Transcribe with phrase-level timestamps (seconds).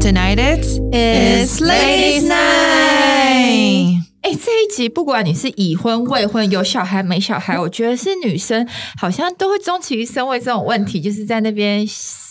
[0.00, 4.00] Tonight it's It's Ladies' Night。
[4.22, 8.66] 哎，这一集不管你是已婚、未婚、有小孩没小孩，我觉得是女生
[8.98, 11.86] 好像都会终其一生为这种问题，就是在那边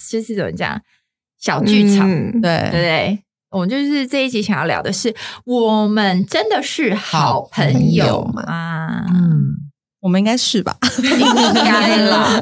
[0.10, 0.82] 就是怎么讲
[1.40, 3.20] 小剧场，嗯对不对，对？
[3.52, 5.14] 我们就是这一集想要聊的是，
[5.46, 9.06] 我们真的是好朋友吗？
[9.14, 9.46] 嗯，
[10.02, 10.76] 我们应该是吧？
[11.04, 12.42] 应该啦。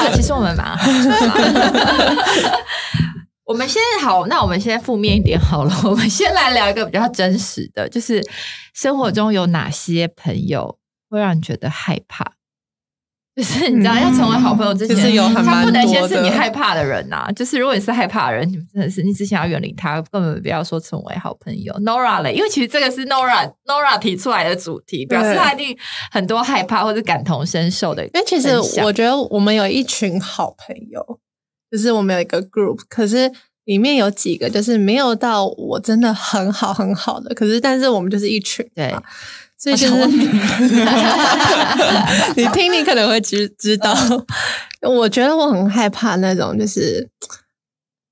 [0.00, 2.62] 好其实我们蛮好的。
[3.52, 5.74] 我们先好，那我们先负面一点好了。
[5.84, 8.26] 我们先来聊一个比较真实的，就是
[8.72, 10.78] 生活中有哪些朋友
[11.10, 12.32] 会让你觉得害怕？
[13.36, 21.74] 就是你知道，嗯要成为好朋友之前，有还蛮他不能先是你害怕的人呐、就是如果你是害怕的人，你真的是你只想要远离他，根本不要说成为好朋友。
[21.74, 25.76] Nora 嘞，因为其实这个是 Nora Nora 提出来的主题，表示他一定
[26.10, 28.02] 很多害怕或者感同身受的。
[28.04, 31.20] 因为其实我觉得我们有一群好朋友，
[31.72, 33.32] 就是我们有一个 group，可是
[33.64, 38.94] 里面有几个就是没有到我真的很好很好的，可是但是我们就是一群，对，
[39.56, 39.94] 所以就是
[42.36, 43.94] 你听你可能会知知道，
[44.82, 47.08] 我觉得我很害怕那种就是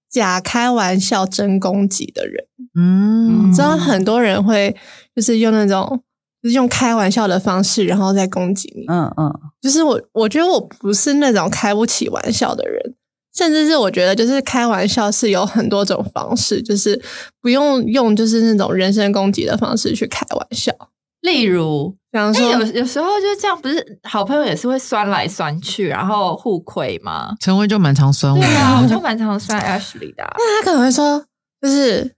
[0.09, 2.47] 假开玩笑真攻击的人。
[2.79, 4.75] 嗯知道很多人会
[5.15, 6.01] 就是用那种
[6.41, 8.85] 就是用开玩笑的方式，然后再攻击你。
[8.89, 12.95] 嗯嗯，就是我，我觉得我不是那种开不起玩笑的人，
[13.35, 17.01] 甚至是我觉得就是开玩笑是有很多种方式，就是
[17.41, 20.73] 不用用就是那种人身攻击的方式去开玩笑。
[21.21, 27.37] 例如，哎、比方说，有有时候就这样，不是好朋友也是会酸来酸去，然后互亏吗？
[27.39, 31.23] 陈威就蛮常酸我对啊， 我，就蛮常酸 Ashley 的啊、那他可能会说，
[31.61, 32.15] 就是，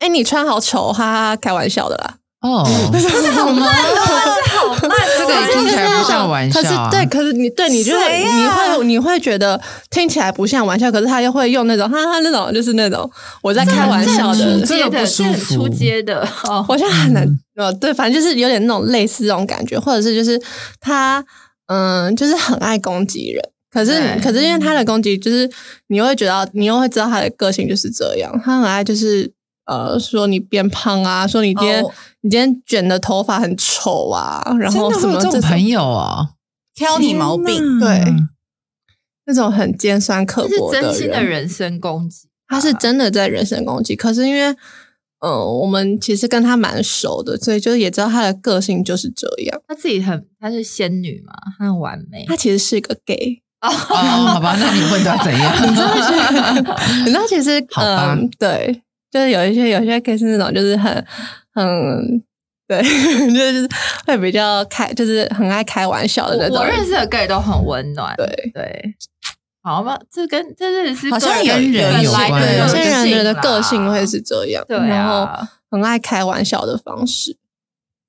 [0.00, 2.18] 哎、你穿好丑，哈哈，开玩笑的啦。
[2.42, 3.68] 哦，好烂哦，这好烂
[4.60, 4.76] 哦，
[5.18, 6.90] 这个听起来不像玩笑啊。
[6.90, 13.08] 可是对，可是你对你就会、你会你会觉得听起来不像玩笑，可是他又会用那种哈哈那种就是那种
[13.42, 14.36] 我在开玩笑的。
[14.36, 15.30] 这很出，这个街的，不舒服。
[15.30, 16.64] 很出街的哦。
[16.68, 20.40] 我现在很难呃，对，反正就是有点那种类似这种感觉，或者是就是
[20.80, 21.24] 他
[21.66, 23.42] 嗯，就是很爱攻击人。
[23.70, 25.48] 可是，可是因为他的攻击，就是
[25.86, 28.30] 你又会觉得，你又会知道他的个性就是这样。
[28.44, 29.32] 他很爱就是
[29.64, 31.90] 呃，说你变胖啊，说你今天、哦
[32.22, 36.30] 你今天卷的头发很丑啊，然后什么这种朋友啊，
[36.74, 38.28] 挑你毛病，对嗯
[39.24, 43.94] 那种很尖酸刻薄真心的人，身攻击，他是真的在人身攻击。
[43.94, 44.50] 可是因为，
[45.20, 45.30] 嗯、
[45.60, 49.60] 我们其实跟他蛮熟的，所以就也知道他的个性就是这样。
[49.68, 52.24] 他自己很，他是仙女嘛，她很完美。
[52.26, 55.54] 他其实是一个 gay，哦，好吧，那你问他怎样？
[57.06, 60.92] 你知道，其实嗯，对，就是有一些有些 gay 是那种就是很
[61.54, 62.22] 很。
[62.68, 62.80] 对，
[63.34, 63.68] 就是
[64.06, 66.56] 会比较开，就是很爱开玩笑的那种。
[66.56, 68.94] 我我认识的 gay 都很温暖，对对。
[69.62, 77.36] 好吧，这跟这真的是好像有跟人有有些人的啦个性会是这样，对然后啊，很爱开玩笑的方式。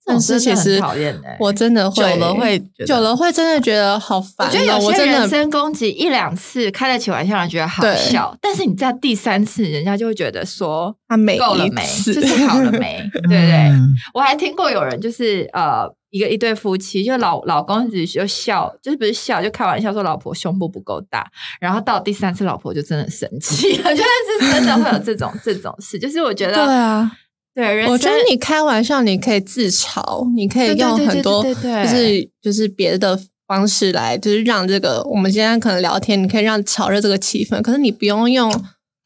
[0.06, 4.52] 但是其实讨厌的我真的会久了会久了会真的觉得好烦哦。
[4.52, 13.40] 我觉得有些我真的人身攻击一两次开得起玩笑，人觉得好笑，但是你在第三次，人家就会觉得说他没够了没，就是好了没， 对不对？
[13.70, 21.26] 嗯我还听过有人就是呃，一个一对夫妻，就老老公子就笑，就是不是笑，就开玩笑说老婆胸部不够大，
[21.60, 27.12] 然后到第三次老婆就真的生气了， 就是真的会有这种这种事，就是我觉得对得啊，
[27.54, 38.52] 对人，我觉得你开玩笑，你可以自嘲，你可以用很多就是就是别的方式来，就是让这个我们今天可能聊天，你可以让炒热这个气氛，可是你不用用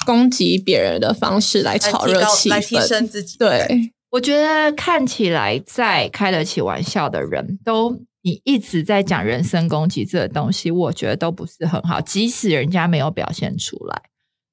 [0.05, 2.87] 攻击别人的方式来来炒热气氛来提氛。
[2.87, 3.37] 升自己。
[3.37, 7.99] 对， 我觉得看起来在开得起玩笑的人都。
[8.23, 12.01] 你一直在讲人身攻击这个东西，我觉得都不是很好。
[12.01, 14.01] 即使人家没有表现出来，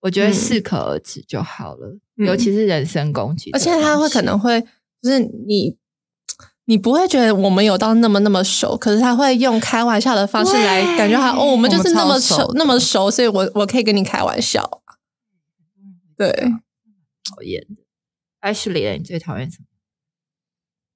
[0.04, 1.98] 我觉得嗯适可而止就好了。
[2.16, 4.60] 嗯尤其是人身攻击而且他会可能会
[5.02, 5.76] 就是你。
[6.66, 14.82] 你不会觉得我们有到那么那么熟，可是他会用开玩笑的方式来感觉他哦，我们就是那么熟熟那么熟，所以我我可以跟你开玩笑。
[16.16, 16.30] 对，
[17.22, 17.82] 讨厌的。
[18.40, 19.58] Ashley，你最讨厌什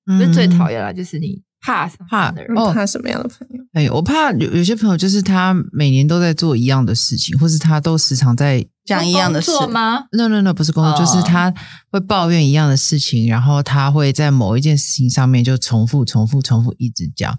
[0.06, 0.18] 么？
[0.18, 2.56] 不是最讨厌啦，就是你怕怕的人？
[2.56, 3.62] 哦他什么样的朋友？
[3.74, 11.52] 哎，我怕有有些朋友就是他每年都在做一样的事情，或是他都时常在讲一样的事吗？no no no 不是工作，哦就是他
[11.90, 17.30] 会抱怨一样的事情，然后他会在某一件事情上面就重复、重复、重复一直讲。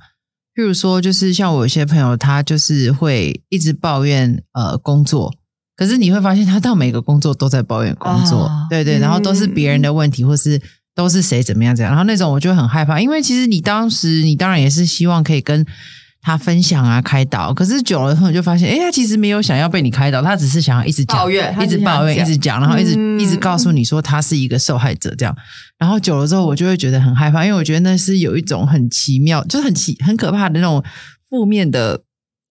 [0.55, 5.33] 譬如说，就是像我有些朋友，他就是会一直抱怨呃工作，
[5.75, 10.61] 可是你会发现他到每个工作都在抱怨工作，哦对对，然后都是别人的问题，或是
[10.95, 15.65] 都是谁怎么样怎样，然后那种我就很害怕，因为其实你当时你当然也是希望可以跟
[16.21, 17.53] 他分享啊、开导。
[17.53, 25.35] 可是久了之后，你就发现，哎，他其实没有想要被你开导，他只是想要一直抱怨一直抱怨，一直讲，然后一直、嗯一直告诉你说他是一个受害者这样。
[25.77, 30.83] 然后久了之后，我就会觉得很害怕，因为我觉得那是有一种很奇妙，就是很奇很可怕的那种
[31.29, 32.01] 负面的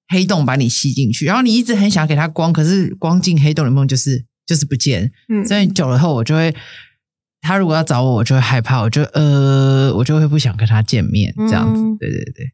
[0.08, 5.10] 黑洞把你吸进去，然后你一直很想给他光，可是光进黑洞里面就是就是不见。
[5.28, 6.54] 嗯所以久了后，我就会，
[7.40, 11.82] 他如果要找我，我就会害怕，我就呃，我就会不想跟他见面，这样子。
[11.82, 12.52] 嗯对对对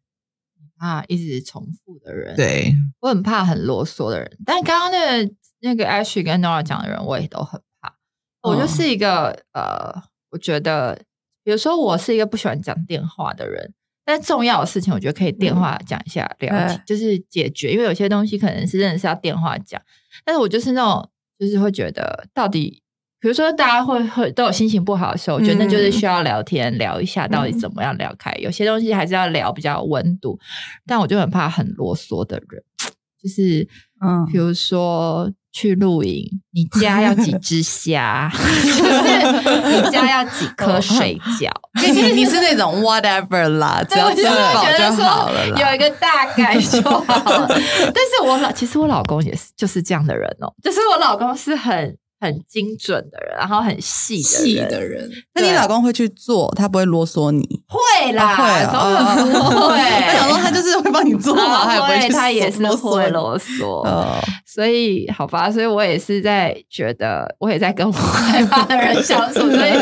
[0.76, 4.38] 怕，一直重复的人，，对，我很怕很啰嗦的人。
[4.44, 7.94] 但刚刚那个那个 Ashley 跟 Nora 讲的人，我也都很怕。
[8.42, 11.00] 我就是一个、呃，我觉得，
[11.42, 13.72] 比如说我是一个不喜欢讲电话的人，
[14.04, 17.72] 但重要的事情，我觉得可以电话讲一下，了解、就是解决。
[17.72, 19.80] 因为有些东西可能是真的是要电话讲，
[20.24, 22.82] 但是我就是那种，就是会觉得到底。
[23.24, 28.30] 比如说，大家会会都有心情不好的时候，我觉得那就是需要聊天、聊一下，到底怎么样聊开。
[28.38, 30.38] 有些东西还是要聊比较有温度，
[30.86, 32.62] 但我就很怕很啰嗦的人，
[33.22, 33.66] 就是
[34.04, 34.26] 嗯。
[34.30, 36.22] 比如说去露营，
[36.52, 41.50] 你家要几只虾， 就是你家要几颗水饺，
[41.82, 47.48] 你 你是那种 whatever 啦，只要吃饱觉得就好了有一个大概就好了。
[47.48, 57.46] 但是我老其实我老公也是就是这样的人哦，就是我老公是很很精准的人，然后很细的细人，的人，那你老公会去做，他不会啰嗦你。
[57.68, 59.76] 会啦，会哦怎么可能不会？
[59.76, 63.86] 我想说他就是会帮你做好，他也不会，他也是会啰嗦。
[63.86, 69.72] 哦， 所以好吧，所以我也是在觉得，我也在跟我害怕的人相处，所以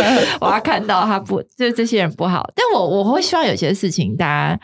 [0.40, 2.50] 我要看到他不，就是这些人不好。
[2.56, 4.60] 但我我会希望有些事情，大家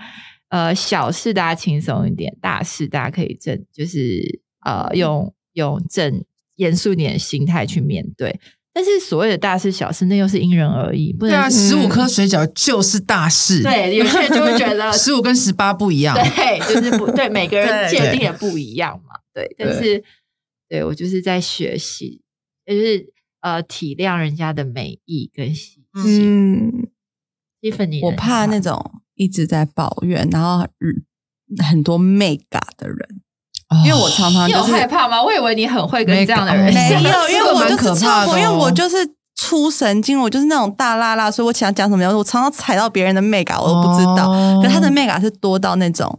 [0.49, 6.25] 呃小事大家轻松一点，大事大家可以正，就是呃用用正
[6.59, 8.39] 严肃一点的心态去面对。
[8.73, 16.15] 但是所谓的大事小事，那又是因人而异，不能对啊，十五颗水饺就是大事。，对有些人就会觉得 十五跟十八不一样。
[16.15, 19.17] 对，就是不对，每个人界定也不一样嘛。
[19.35, 20.05] 对，但是
[20.69, 22.21] 对我就是在学习，
[22.65, 26.63] 就是呃体谅人家的美意跟细心。
[26.63, 26.89] 嗯
[27.61, 33.28] ，Tiffany，我怕那种种一直在抱怨，然后嗯很多媚嘎的人，哦
[33.85, 35.23] 因为我常常你有就是害怕吗？
[35.23, 37.05] 我以为你很会跟这样的人没相处。
[37.05, 38.05] 没有， 因为我就是
[38.41, 38.97] 因为我就是
[39.37, 44.31] 出神经，我就是那种大辣辣，所以我想讲什么，我常常踩到别人的媚嘎，我都不知道。
[44.31, 46.19] 哦可他的媚嘎是多到那种，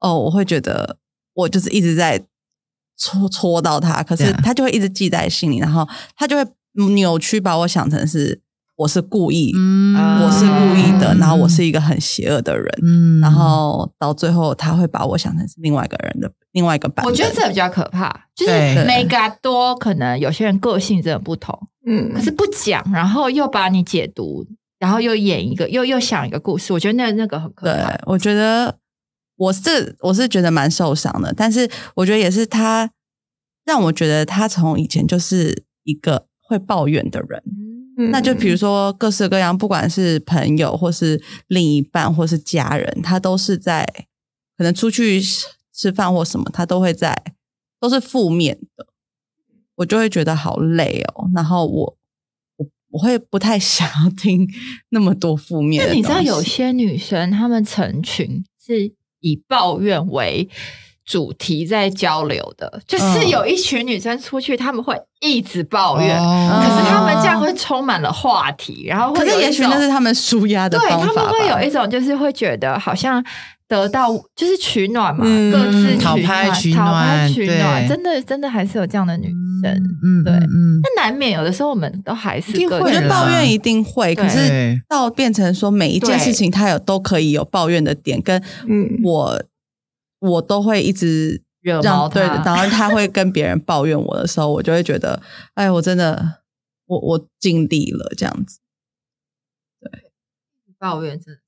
[0.00, 0.96] 哦，我会觉得
[1.34, 2.22] 我就是一直在
[2.98, 6.44] 戳戳到他，可是他就会一直记在心里，然后他就会
[6.94, 8.41] 扭曲把我想成是
[8.76, 17.12] 我是故意，嗯我是故意的，嗯然后我是一个很邪恶的人，嗯然后到最后他会把我想成是另外一个人的另外一个版本。
[17.12, 24.46] 我觉得这比较可怕，就是对 mega 多，可能有些人个性真的不同，嗯，可是不讲，然后又把你解读，
[24.78, 28.78] 然后又演一个，又又想一个故事，我觉得那那个很可怕对。，我觉得
[29.36, 32.90] 我是我是觉得蛮受伤的，但是我觉得也是他
[33.64, 37.42] 让我觉得他从以前就是一个会抱怨的人。
[38.06, 43.86] 嗯那就比如说各式各样，不管是朋友或是另一半或是家人，他都是在
[44.56, 47.14] 可能出去吃吃饭或什么，他都会在
[47.80, 48.86] 都是负面的，
[49.76, 51.30] 我就会觉得好累哦。
[51.34, 51.96] 然后我
[52.56, 54.48] 我我会不太 想要听
[54.90, 60.48] 那么多负面你知道有些女生她们成群是以抱怨为
[61.12, 66.64] 主题在交流的，就是嗯有一群女生出去，她们会一直抱怨，哦。
[66.64, 71.14] 可是她们这样会充满了话题，然后会可是也许那是他们舒压的对方法对。
[71.14, 73.22] 他们会有一种就是会觉得好像
[73.68, 77.88] 得到就是取暖嘛，嗯各自讨取暖，取讨拍暖取暖，对。
[77.88, 79.26] 真的真的还是有这样的女
[79.62, 79.70] 生。
[80.02, 80.32] 嗯对。
[80.32, 88.88] 嗯，但难免有的时候我们都还是一定会我觉得抱怨一定会，可是到变成说每一件事情他有都可以有抱怨的点，跟嗯。
[89.04, 89.42] 我
[90.22, 95.20] 我都会一直惹毛让对，他然后他会跟别人抱怨我的时候，我就会觉得，
[95.54, 96.38] 哎，我真的
[96.86, 98.58] 我我尽力了这样子。
[99.80, 99.90] 对。
[100.78, 101.40] 抱怨，真的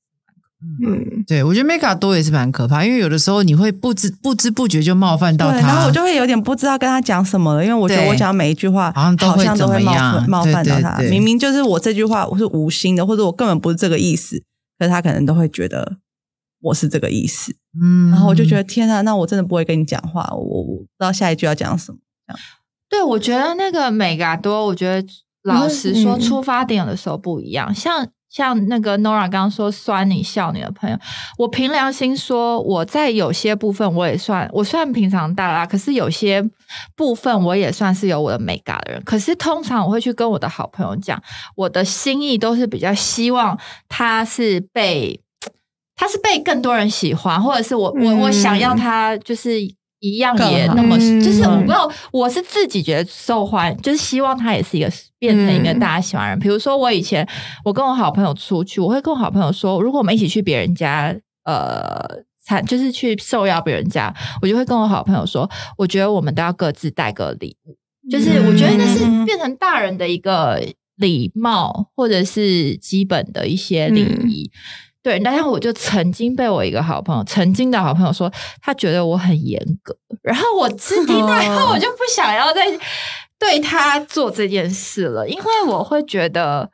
[0.87, 1.25] 嗯。
[1.27, 10.97] 对，我觉得 mega 多也是蛮可怕，因为有的时候你会不知不知不觉就冒犯到对，他，然后我就会有点不知道跟他讲什么了，因为我觉得我讲每一句话好像都会好像都会冒犯冒犯到他。
[10.97, 11.11] 对对对。
[11.11, 14.43] 明明就是我这句话我是无心的，或者我根本不是这个意思，
[14.79, 15.97] 可是他可能都会觉得
[16.65, 17.55] 我是这个意思。
[17.81, 21.99] 嗯然后我就觉得天啊，那我真的不会跟你讲话，我我不知道下一句要讲什么。
[22.89, 25.07] 对，我觉得那个美嘎多，我觉得
[25.43, 27.75] 老实说，嗯出发点有的时候不一样。
[27.75, 30.97] 像像那个 Nora 刚刚说酸你笑你的朋友，
[31.39, 36.43] 我凭良心说，我在有些部分我也算，我算平常大啦，可是有些
[36.95, 39.03] 部分我也算是有我的美嘎的人。
[39.05, 41.21] 可是通常我会去跟我的好朋友讲，
[41.57, 45.21] 我的心意都是比较希望他是被。
[45.97, 49.61] 他是被更多人喜欢，或者是我我我嗯想要他就是
[50.01, 56.39] 一样也那么，嗯就是我不知道，我是自己觉得受欢，就是希望他也是一个变成一个嗯大家喜欢的人。
[56.39, 57.27] 比如说我以前
[57.65, 62.25] 我跟我好朋友出去，我会跟我好朋友说，如果我们一起去别人家，呃。
[62.47, 67.75] 餐就是去受邀别人家，我就会跟我好朋友说，我觉得我们都要各自带个礼物，
[68.11, 70.63] 就是我觉得那是嗯变成大人的一个
[70.97, 74.51] 礼貌，或者是基本的一些礼仪。
[75.05, 82.63] 对，然后我就曾经被我一个好朋友，曾经的好朋友说，他觉得我很严格，然后我是听到以后，我就不想要再
[83.39, 86.71] 对他做这件事了，因为我会觉得。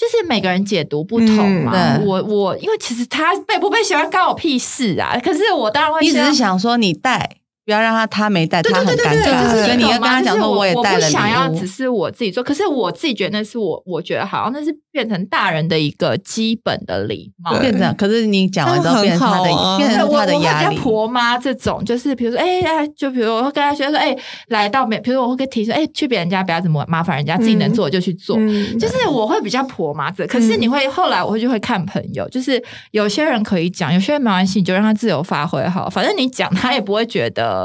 [0.00, 7.36] 就是每个人解读不同嘛，嗯我我因为其实他被不被喜欢关我屁事啊，可是我当然会你只是想说你带，
[7.70, 11.70] 不要让他他没带，他很尴对尬，就是所以你要跟他讲说我也带了不想要只。
[11.70, 17.56] 是我自己做，可是我自己觉得那是我，我觉得好像那是变成大人的一个基本的礼貌。
[17.58, 19.44] 变成，可是你讲完之后变成他的
[19.78, 20.74] 变成他的压力。
[20.74, 24.14] 比较婆妈这种，就是比如说，哎、哎，就比如我会跟他说，哎、
[24.48, 28.36] 来到别，比如我会跟提说，哎、去别人家不要怎么麻烦人家，自己能做就去做。
[28.38, 37.59] 嗯就是我会比较婆妈这，可是你会后来我会就会看朋友，就是有些人可以讲，有些人没关系，你就让他自由发挥好，反正你讲他也不会觉得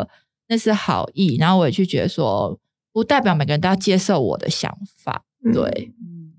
[0.47, 2.59] 那是好意，然后我也去觉得说，
[2.91, 6.33] 不代表每个人都要接受我的想法，嗯对，嗯，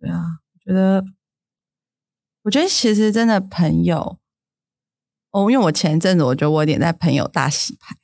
[0.00, 1.04] 对啊，我觉得，
[2.42, 4.18] 我觉得其实真的朋友，
[5.30, 7.96] 哦，因为我前一阵子我觉得我有点在朋友大洗牌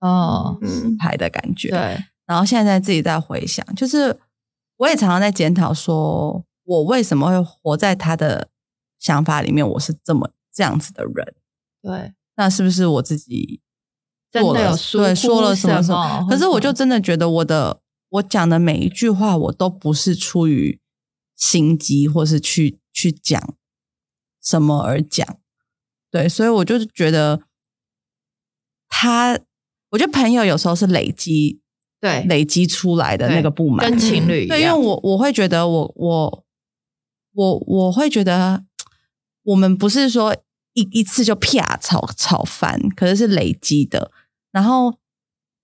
[0.00, 4.18] 哦，洗牌的感觉，对，然后现在自己在回想，就是
[4.76, 8.48] 我也常常在检讨，说我为什么会活在他的
[8.98, 11.34] 想法里面，我是这么这样子的人，
[11.82, 13.60] 对，那是不是我自己
[14.30, 16.26] 真做了的有疏对说了什么什什么么？
[16.28, 20.80] 可是我就真的觉得我的我讲的每一句话，我都不是出于
[21.36, 23.54] 心机，或是去去讲
[24.42, 25.38] 什么而讲。
[26.10, 27.40] 对，所以我就是觉得
[28.88, 29.38] 他，
[29.90, 31.60] 我觉得朋友有时候是累积
[32.00, 36.44] 对累积出来的那个不满，跟情侣一对，因为，我我会觉得我我
[37.32, 38.64] 我我会觉得
[39.44, 40.36] 我们不是说
[40.74, 44.10] 一一次就啪吵吵翻，可是是累积的。
[44.52, 44.98] 然后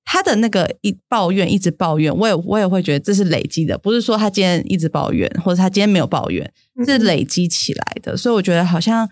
[0.04, 6.52] 他的那个一抱怨一直抱怨，我也我也会觉得这是累积的，不是说他今天一直抱怨，或者他今天没有抱怨，
[6.84, 8.16] 是累积起来的。
[8.16, 9.08] 所以我觉得好像，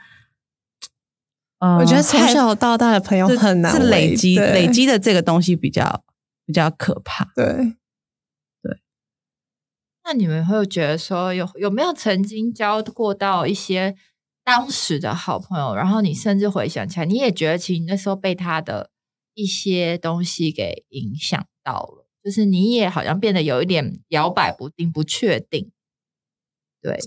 [1.58, 6.04] 呃，我觉得从小到大的朋友很难是累积累积的这个东西比较
[6.46, 7.32] 比较可怕。
[7.34, 7.74] 对，
[10.04, 13.96] 那你们会觉得说有有没有曾经交过到一些
[14.44, 18.90] 当时的好朋友，然后你甚至回想起来，你也觉得其实你那时候被他的
[19.32, 25.70] 一些东西给影响到了，就是你也好像变得有一点摇摆不定、不确定。
[26.82, 26.98] 对，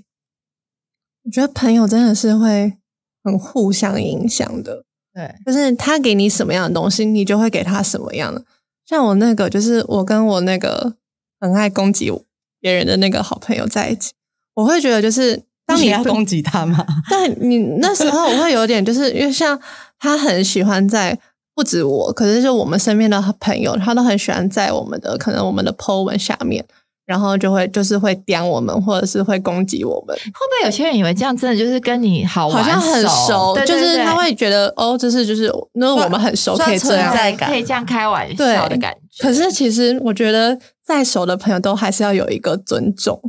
[1.23, 2.77] 我觉得朋友真的是会
[3.23, 4.85] 很互相影响的。
[5.13, 8.43] 对，就是他给你什么样的东西，你就会给他什么样的。
[8.85, 10.95] 像我那个，就是我跟我那个
[11.39, 12.11] 很爱攻击
[12.59, 14.13] 别人的那个好朋友在一起，
[14.55, 16.83] 我会觉得就是当你要攻击他吗？
[17.11, 19.59] 但你 那时候我会有点，就是因为像
[19.99, 21.17] 他很喜欢在
[21.53, 26.63] 不止我，可是就我们身边的朋友，他都很喜欢在我们的可能我们的 po 文下面，
[27.05, 39.23] 然后就会就是会刁我们，或者是会攻击我们，会不会有些人以为这样真的就是跟你好玩好像很熟，对对对就是他会觉得哦，这是就是那我们很熟，可以这样可以这样开玩笑的感觉。
[39.23, 43.19] 可是其实我觉得再熟的朋友都还是要有一个尊重。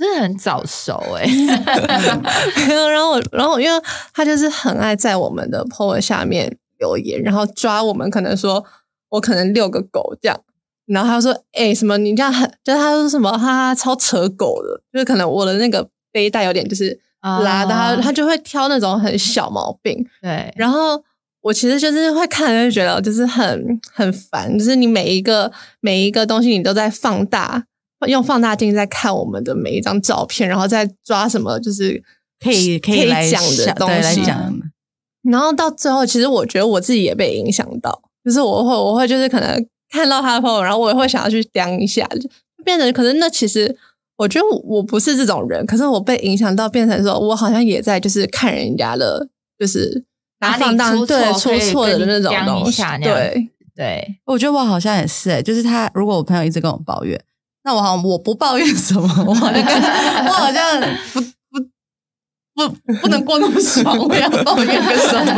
[0.00, 1.24] 真的很早熟哎、
[2.90, 3.82] 然后我，然后因为
[4.14, 8.64] 他就是很爱在我们的 po 文下面留言，然后抓我们，可能说
[9.10, 10.40] 我可能遛个狗这样，
[10.86, 21.02] 然后他说，哎、什么你这样很，就是他说什么，他超扯狗的，就是可能我的那个背带有点就是拉的，他他就会挑那种很小毛病，对，然后
[21.42, 27.64] 我其实就是会看就觉得就是很很烦，就是你每一个每一个东西你都在放大，
[28.06, 32.02] 用放大镜在看我们的每一张照片，然后再抓什么就是
[32.42, 34.22] 可以可可以来讲的东西。
[35.22, 42.28] 然后到最后，其实我觉得我自己也被影响到，就是我会我会就是可能看到他的朋友，然后我也会想要去刁一下，就
[42.64, 43.76] 变成可是那其实。
[44.16, 49.26] 我觉得我我不是这种人，可是我被影响到，变成说我好像也在就是看人家的，
[49.58, 50.04] 就是
[50.40, 57.18] 拿放大对出错的那种东西对，对，我觉得我好像也是、欸，就是他如果我朋友一直跟我抱怨，
[57.64, 59.62] 那我好我不抱怨什么，我好像
[60.26, 60.80] 我好像
[62.68, 65.32] 不不不能过那么爽，我要抱怨个什么？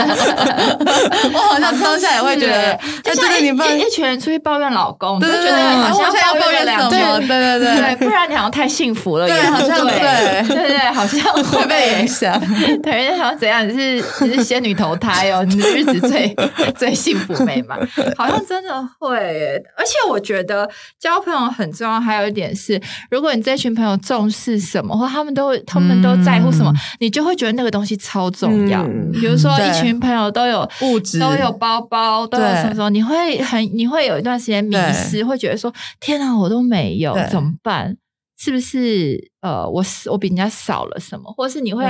[1.33, 7.21] 我好像当下也会觉得， 就像你不能一一群人出去抱怨老公，你对觉得对，好像要抱怨两什么？
[7.21, 12.39] 句对对对对，不然你好像太幸福了，也对好像对对对对，好像 会被影响。
[12.83, 13.67] 对，好像怎样？
[13.69, 16.35] 你是你是仙女投胎哦，你的日子最
[16.77, 17.79] 最幸福美满，
[18.17, 19.63] 好像真的会。
[19.77, 28.83] 而且我觉得交朋友很重要，还有一点是，如果你这群朋友重视什么，或他们都他们都在乎什么，嗯你就会觉得那个东西超重要。
[28.83, 29.13] 嗯。
[29.13, 31.21] 比如说，一群朋友都有物质。
[31.21, 37.97] 都有包包，都有什么什么，你会很你会有一段时间迷失，会觉得说：天啊，我都没有，怎么办？
[38.39, 41.85] 是不是呃，我我比人家少了什么，或是你会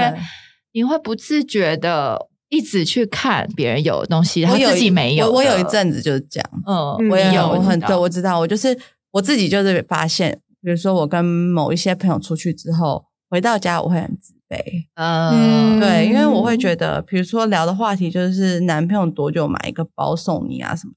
[0.72, 5.32] 你会不自觉的一直去看别人有的东西，他我有自己没有的。
[5.32, 8.76] 我我有一，阵子就是这样，嗯，嗯我也有我很对，我知道，我就是
[9.12, 20.92] 我自己就是发现，比如说我跟某一些朋友出去之后，回到家我会很自卑，嗯，对，因为我会觉得，比如说聊的话题就是男朋友多久买一个包送你啊什么，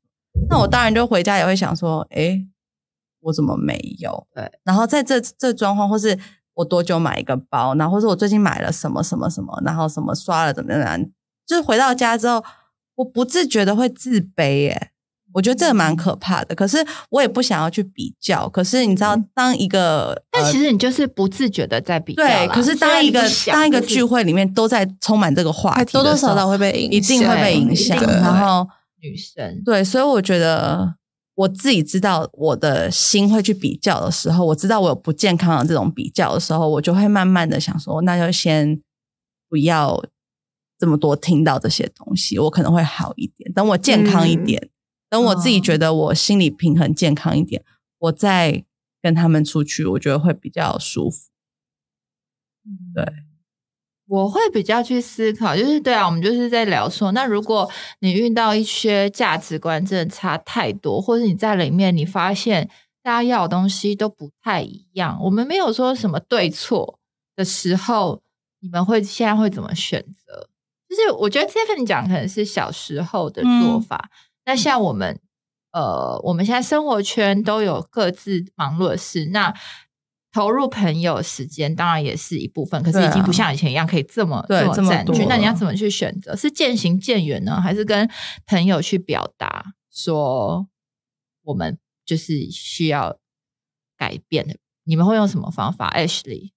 [0.49, 2.45] 那我当然就回家也会想说，诶，
[3.21, 4.27] 我怎么没有？
[4.33, 6.17] 对，然后在这这状况，或是
[6.55, 11.05] 我多久买一个包，然后或是我最近买了什么什么什么，然后什么刷了怎么样，
[11.47, 12.43] 就是回到家之后，
[12.95, 14.91] 我不自觉的会自卑耶。
[15.35, 16.77] 我觉得这个蛮可怕的，可是
[17.09, 18.47] 我也不想要去比较。
[18.47, 28.01] 可是你知道，当一个但呃其实你就是不自觉的在比较啦，对，可是当一个当一个聚会里面都在充满这个话还题多多少少会被影，一定会被影响。
[28.01, 28.65] 然后
[29.01, 30.95] 女生，对，所以我觉得
[31.35, 38.79] 我自己知道我的心会去比较的时候，我知道我有不健康的这种比较的时候，我就会慢慢的想说，那就先
[39.49, 40.01] 不要
[40.79, 43.51] 这么多听到这些东西，我可能会好一点。
[43.51, 44.69] 等我健康一嗯点，
[45.15, 47.63] 等我自己觉得我心理平衡健康一点，
[47.99, 48.65] 我再
[49.01, 51.29] 跟他们出去，我觉得会比较舒服。
[52.93, 53.05] 对
[54.07, 62.69] 我会比较去思考，就是对啊，我们就是在聊说，那如果你遇到一些价值观真的差太多，或者你在里面你发现
[63.01, 66.99] 大家要的东西都不太一样，我们没有说什么对错
[67.37, 68.21] 的时候，
[68.59, 70.49] 你们会现在会怎么选择？
[70.89, 74.09] 就是我觉得 Tiffany 讲可能是小时候的做法，
[74.45, 75.19] 那像我们
[75.71, 79.53] 呃，我们现在生活圈都有各自忙碌的事，那
[80.31, 85.25] 投入朋友时间当然也是一部分，可是已经不像以前一样可以这么对这么占据。
[85.25, 86.35] 那你要怎么去选择？
[86.35, 88.09] 是渐行渐远呢，还是跟
[88.45, 90.67] 朋友去表达说
[91.43, 93.17] 我们就是需要
[93.97, 94.57] 改变的？
[94.83, 96.51] 你们会用什么方法？Ashley，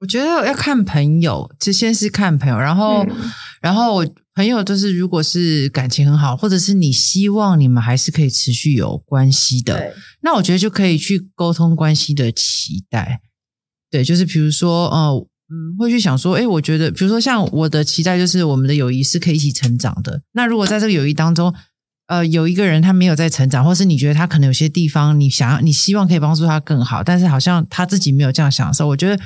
[0.00, 4.02] 我觉得要看朋友，就先是看朋友，然后，嗯然后
[4.34, 13.20] 朋友就是如果是感情很好，或者是你希望你们还是可以持续有关系的，那我觉得就可以去沟通关系的期待。
[13.90, 20.22] 对，就是比如说，呃，嗯，会去想说，诶，我觉得，比如说像我的期待就是我们的友谊是可以一起成长的。
[20.32, 21.54] 那如果在这个友谊当中，
[22.06, 29.20] 呃，有一个人他没有在成长，或是你觉得他可能有些地方你想要，你希望可以帮助他更好，但是好像他自己没有这样想的时候，我觉得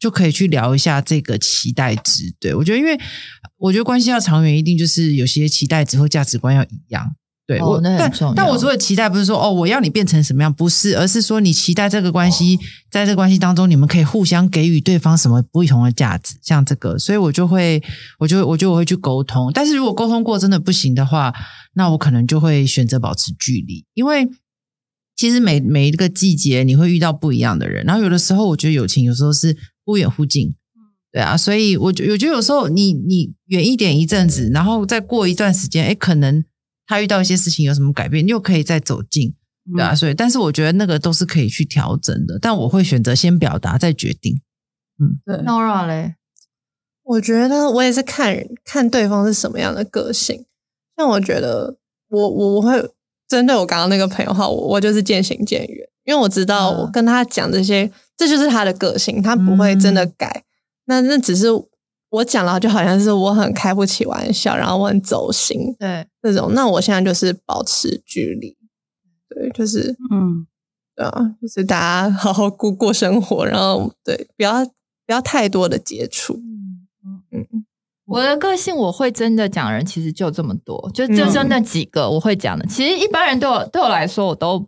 [0.00, 2.34] 就可以去聊一下这个期待值。
[2.40, 2.98] 对我觉得，因为
[3.58, 7.14] 我觉得关系要长远，一定就是有些期待值或价值观要一样。
[7.46, 12.56] 对、哦我，但但我说的期待不是说哦，我要你变成什么样，不是，而是说你期待这个关系，
[12.88, 17.82] 在这个关系当中，你们可以互相给予对方什么不同的价值，像这个，所以我就会，
[18.20, 19.50] 我就我就我会去沟通。
[19.52, 21.34] 但是如果沟通过真的不行的话，
[21.74, 24.28] 那我可能就会选择保持距离，因为
[25.16, 30.54] 其实每每一个季节你会遇到不一样的人，然后有的时候我觉得友情有时候是忽远忽近。
[31.12, 36.44] 对啊，所以我觉我觉得有时候你你远一点一阵子，然后再过一段时间，哎，可能
[36.86, 39.34] 他遇到一些事情有什么改变，又可以再走近，
[39.74, 44.40] 对啊，所以但是我觉得那个都是可以去调整的，但我会选择先表达再决定。
[45.02, 46.14] 嗯对 Nora 嘞，
[47.02, 50.46] 我觉得我也是看人看对方是什么样的个性。
[50.96, 52.78] 像我觉得我我我会
[53.30, 60.42] 针对我刚刚那个朋友的话，我我就是渐行渐远，因为我知道嗯我跟他讲这些，这就是他的个性，他不会真的改。
[60.86, 61.46] 那那只是
[62.10, 66.52] 我讲了，就好像是我很开不起玩笑，然后我很走心对，这种。
[66.54, 68.56] 那我现在就是保持距离，
[69.28, 70.44] 对，就是嗯，
[70.96, 74.64] 对啊，就是大家好好过过生活，然后对，不要
[75.06, 76.34] 不要太多的接触。
[77.32, 77.46] 嗯
[78.10, 82.66] 我的个性我会真的讲人，其实就这么多，就就嗯就那几个我会讲的。
[82.66, 84.66] 其实一般人对我对我来说，我都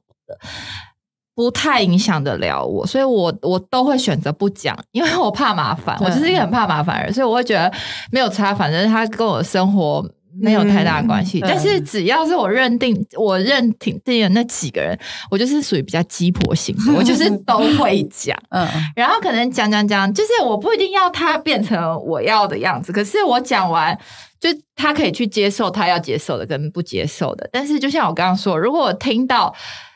[1.34, 5.98] 不太影响得了我，所以我我都会选择不讲，因为我怕麻烦。
[6.00, 7.72] 我就是一个很怕麻烦的人，所以我会觉得
[8.12, 10.08] 没有差，反正他跟我生活
[10.40, 11.40] 没有太大的关系。
[11.40, 14.98] 嗯但是只要是我认定我认定定的那几个人，
[15.30, 18.36] 我就是属于比较鸡婆型的， 我就是都会讲。
[18.50, 23.98] 嗯，然后可能讲讲讲，就是我不一定要他变成我要的样子，可是我讲完，
[24.40, 27.48] 就他可以去接受他要接受的跟不接受的。
[27.52, 29.54] 但是就像我刚刚说，如果我听到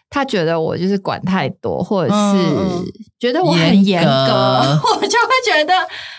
[0.08, 4.10] 他觉得我就是管太多，或者是觉得我很严格
[4.96, 5.74] 我就会觉得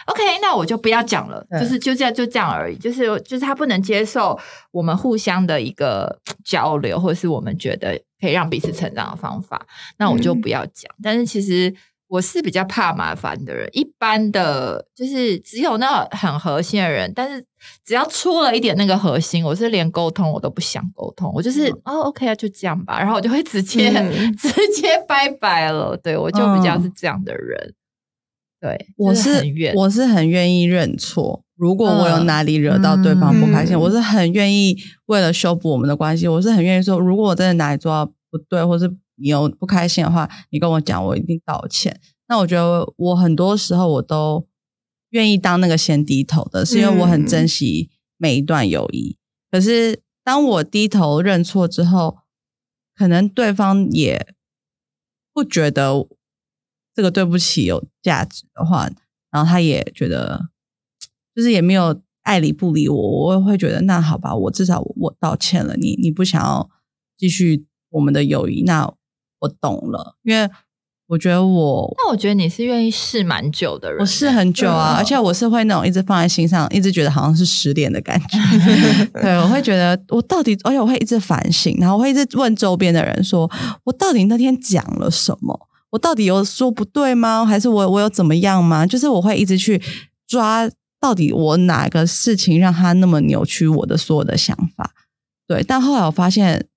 [0.08, 2.76] OK，那我就不要讲了，就是就这样就这样而已。
[2.76, 4.38] 就是就是他不能接受
[4.72, 9.66] 我们互相的一个 交流，或者是我们觉得可以让彼此成长的方法，
[9.98, 10.92] 那我就不要讲。
[11.02, 11.74] 但是其实
[12.08, 17.46] 我是比较怕麻烦的人，一般的就是只有那很核心的人，但是
[17.86, 25.98] 只要出了一点那个核心，我是连沟通我都不想沟通，我就是、哦 OK 啊，就这样吧，然后我就会直接、嗯 直接拜拜了。
[25.98, 27.74] 对我就比较是这样的人。
[28.60, 31.44] 对，我就是很，我是很愿意认错。
[31.56, 42.00] 如果我有嗯哪里惹到对方不开心，嗯我是很愿意为了修补我们的关系，我是很愿意说，如果我真的哪里做到不对，或是你有不开心的话，你跟我讲，我一定道歉。
[42.28, 44.48] 那我觉得我很多时候我都
[45.10, 49.18] 愿意当那个先低头的，是因为我很珍惜每一段友谊。
[49.50, 52.18] 可是当我低头认错之后，
[52.96, 54.34] 可能对方也
[55.34, 56.08] 不觉得
[56.94, 58.90] 这个对不起有价值的话，
[59.32, 60.50] 然后他也觉得
[61.34, 66.70] 就是也没有爱理不理我，我会觉得那好吧，我至少我道歉了，你你不想要
[67.16, 68.94] 继续我们的友谊，那
[69.40, 70.50] 我懂了，因为
[71.08, 78.38] 我觉得我那我觉得你是愿意试蛮久的人，我试很久啊，嗯而且我是会那种一直放在心上，一直觉得好像是失恋的感觉。
[79.22, 83.50] 对，我会觉得我到底，而且我会一直反省，然后我会一直问周边的人说，
[83.86, 85.58] 我到底那天讲了什么？
[85.92, 87.46] 我到底有说不对吗？
[87.46, 88.86] 还是我我有怎么样吗？
[88.86, 89.82] 就是我会一直去
[90.28, 90.70] 抓，
[91.00, 94.92] 到底我哪个事情让他那么扭曲我的所有的想法？
[95.48, 96.68] 对，但后来我发现，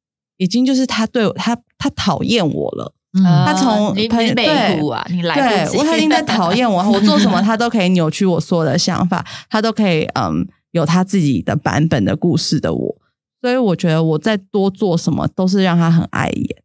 [0.40, 2.94] 已经就是他对我他他讨厌我了。
[3.12, 12.96] 嗯他从你朋友你北湖啊，你来不及，对我他已经在讨厌我，我做什么他都可以扭曲我所有的想法，他都可以嗯有他自己的版本的故事的我，
[13.40, 16.62] 所以我觉得我再多做什么都是让他很碍眼。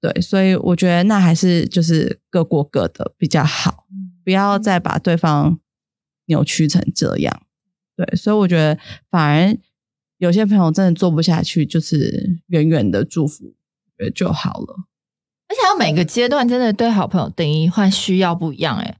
[0.00, 3.86] 对，所以我觉得那还是就是各过各的比较好，
[4.22, 5.58] 不要再把对方
[6.26, 7.40] 扭曲成这样。
[7.96, 8.78] 对，所以我觉得
[9.10, 9.56] 反而
[10.18, 13.54] 有些朋友真的做不下去，就是远远的祝福，
[14.14, 14.76] 就好了。
[15.48, 18.98] 而且要每个阶段真的对好朋友定义换需要不一样哎、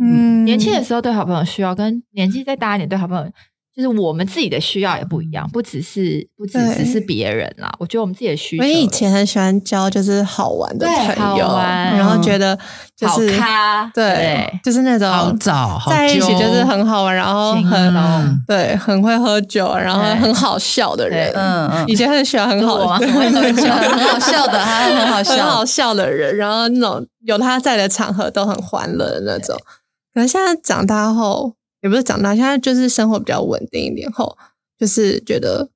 [0.00, 3.32] 嗯年轻的时候对好朋友需要，跟年纪再大一点对好朋友，
[3.78, 7.70] 就是我们自己的需要也不一样，不只是不只只是别人啦。
[7.78, 12.58] 我觉得我们自己的需求，我以前很喜欢交就是好玩的朋友，好玩然后觉得
[12.96, 21.32] 就是咖，对对，就是那种好找好在一起就是很好玩，然后很松对很会喝酒，然后很好笑的人。
[21.36, 29.56] 嗯嗯以前很喜欢很好玩很 会喝酒很好笑的，他很好笑，很好笑的人，然后那种有他在的场合都很欢乐的那种。
[30.14, 34.36] 可能现在长大后，也不是长大，现在就是生活比较稳定一点后，
[34.78, 35.68] 就是觉得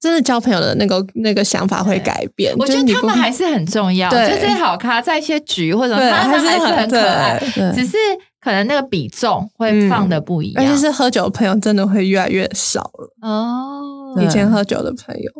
[0.00, 2.54] 真的交朋友的那个那个想法会改变。
[2.58, 7.38] 我觉得他们还是很重要，对就是好咖在一些局或者对他们还是很很可爱，
[7.74, 7.96] 只是
[8.40, 10.64] 可能那个比重会放的不一样。
[10.64, 13.28] 而且是喝酒的朋友真的会越来越少了。
[13.28, 15.30] 哦，以前喝酒的朋友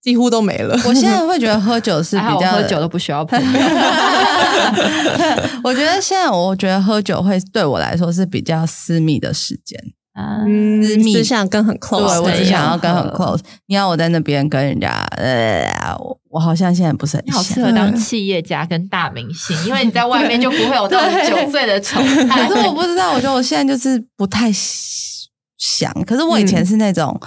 [0.00, 0.78] 几乎都没了。
[0.86, 3.46] 我现在会觉得喝酒是 比较喝酒都不需要朋友。
[5.64, 9.78] 我觉得现在我觉得喝酒会对我来说是比较私密的时间，
[10.12, 13.40] 啊嗯，私想跟很 close，对我只想要跟很 close。
[13.66, 15.66] 你要我在那边跟人家，呃，
[15.98, 17.64] 我我好像现在不是很你好适想。
[17.64, 22.48] 合当企业家跟大明星， 因为你在外面就不会有那种酒醉的丑态。
[22.48, 25.92] 可是我不知道，我觉得我现在就是不太想。
[26.04, 27.18] 可是我以前是那种、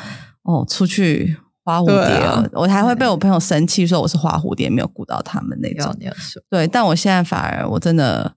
[0.44, 1.36] 哦，出去
[1.68, 5.94] 花蝴蝶我还会被我朋友生气，说我是花蝴蝶，没有顾到他们那种。
[6.00, 8.32] 你有说，对，但我现在反而我真的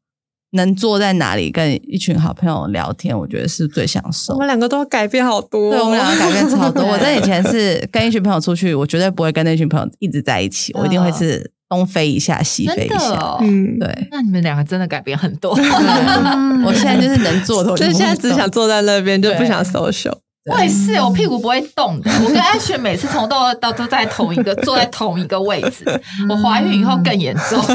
[0.50, 4.38] 能坐在哪里跟一群好朋友聊天，我觉得是最享受我。
[4.40, 5.70] 们两个都要改变好多哦。
[5.70, 6.82] 对我们两个改变超多。
[6.90, 13.12] 我在以前是跟一群朋友出去，我绝对不会跟那群朋友一直在一起，我一定会是东飞一下西飞一下。
[13.12, 15.52] 哦，嗯，对，那你们两个真的改变很多。
[16.66, 20.18] 我现在就是能做的，就是现在只想坐在那边，就不想 social。
[20.46, 22.10] 我也是，我屁股不会动的。
[22.24, 25.84] 我跟安雪每次从头到到都在同一个坐在同一个位置。
[26.30, 27.62] 我怀孕以后更严重，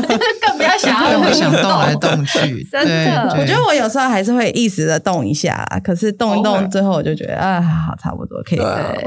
[0.42, 9.02] 更不要想要对我想运动来动去，真的我觉得我有时候还是会一时的动一下，可是动一动，最后我就觉得啊，好，差不多可以对了。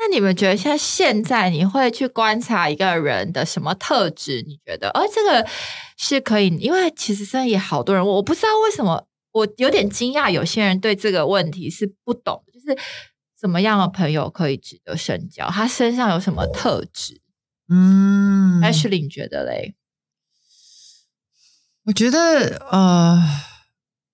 [0.00, 4.44] 那你们觉得像现在你会去观察一个人的什么特质？
[4.46, 5.44] 你觉得，而这个
[5.96, 12.76] 是可以，因为其实真的也好多人问，我不知道为什么，我有点惊讶，有些人对这个问题是不懂，就是
[13.38, 15.48] 什么样的朋友可以值得深交？
[15.48, 17.20] 他身上有什么特质、
[17.68, 19.74] 嗯 a s h l e y 你觉得嘞？
[21.84, 23.18] 我觉得呃，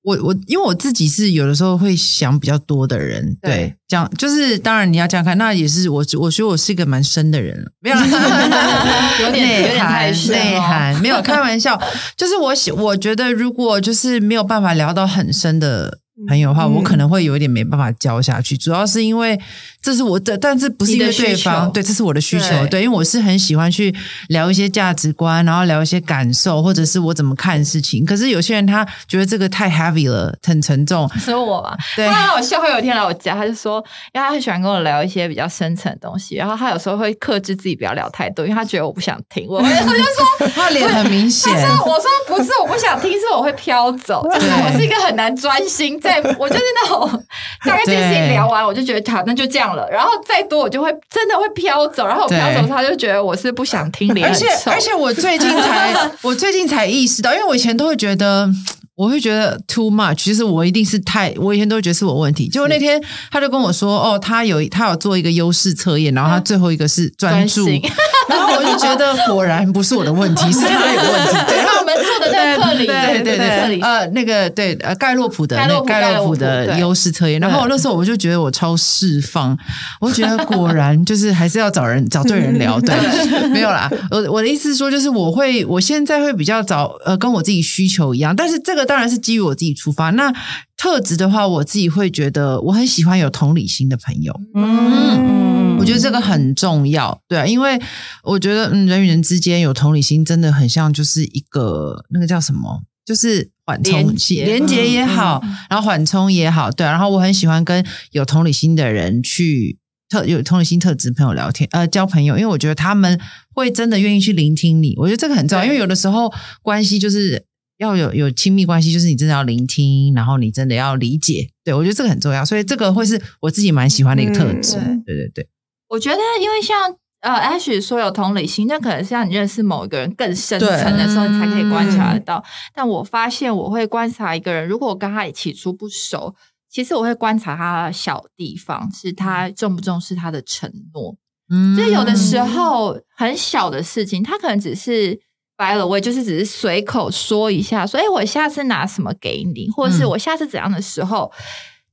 [0.04, 8.04] 我我因为我自己是有的时候会想比较多的人，对对，讲就是当然你要这样看，那也是我我觉得我是一个蛮深的人了，没有啦
[9.20, 11.80] 有点 有点内涵太深哦内涵，没有开玩笑，
[12.16, 15.98] 就是我喜我觉得如果就是没有办法聊到很深的。
[16.28, 19.38] 朋友的话，嗯我可能会有一点没办法教下去，主要是因为
[19.82, 23.94] 这是我的，但是不是因为对方对，这是我的需求，对对，因为我是很喜欢去
[24.28, 28.04] 聊一些价值观，然后聊一些感受，或者是我怎么看事情。
[28.04, 32.60] 可是有些人他觉得这个太 heavy 了，很沉重，说我嘛，对他很好笑。
[32.60, 39.46] 他有一天来我家，他就说，因为他很喜欢跟我聊一些比较深层的东西，然后他有时候会克制自己不要聊太多，因为他觉得我不想听。
[39.48, 41.52] 我 我就说， 他脸很明显。
[41.52, 44.26] 他说：“我说不是，我不想听，是我会飘走。
[44.32, 47.24] 就是我是一个很难专心，在 我就是那种
[47.64, 49.88] 大概这件事情聊完，我就觉得好，那就这样了。
[49.90, 52.06] 然后再多，我就会真的会飘走。
[52.06, 54.46] 然后我飘走，他就觉得我是不想听，脸而且。
[54.66, 58.48] 而且我最近才 我最近才意识到，因为我以前都会觉得。
[58.96, 62.48] 我会觉得 too much，就是我一定是太，我以前都会觉得是我问题。
[62.48, 67.66] 结果那天他就跟我说，哦，他有他有做一个优势测验，然后他最后一个是专注。
[68.26, 71.38] 然后我就觉得果然不是我的问题， 是他有问题。
[71.46, 79.56] 对，然后我们做的那个克里，对对对呃，那个对呃盖洛普的盖洛普的优势测验，然后那时候我就觉得我超释放，
[80.00, 82.94] 我觉得果然就是还是要找人找对人聊，对，
[83.50, 90.10] 没有啦，我我的意思是说，就是我会我现在会比较找呃跟我自己需求一样，但是这个当然是基于我自己出发。
[90.10, 90.32] 那
[90.76, 95.44] 特质的话，我自己会觉得我很喜欢有同理心的朋友，嗯。
[95.76, 97.78] 我觉得这个很重要，对啊，因为
[98.22, 109.76] 我觉得嗯，人与人之间有同理心，真的很像就是一个那个叫什么，就是缓冲连器，连接也好，然后缓冲也好，对啊、然后我很喜欢跟有同理心的人去
[110.08, 113.20] 特有同理心特质朋友聊天，呃，交朋友，因为我觉得他们
[113.52, 117.44] 会真的愿意去聆听你，我觉得这个很重要，因为有的时候关系就是。
[117.78, 125.48] 要有有亲密关系，就是你真的要聆听，然后你真的要理解，对我觉得这个很重要，所以这个会是我自己蛮喜欢的一个特质，嗯对对对。
[125.88, 132.44] 我觉得，因为像呃，Ash 说有同理心，那可能是让你认识某一个人更深层的时候，你才可以观察得到。
[132.74, 136.34] 但我发现，我会观察一个人，如果我跟他起初不熟，
[136.70, 141.16] 其实我会观察他的小地方，是他重不重视他的承诺。
[141.50, 145.20] 嗯就有的时候很小的事情，他可能只是
[145.56, 151.32] by the way，就是只是随口说一下，说：“哎，我下次拿什么给你，或者是嗯我下次怎样的时候。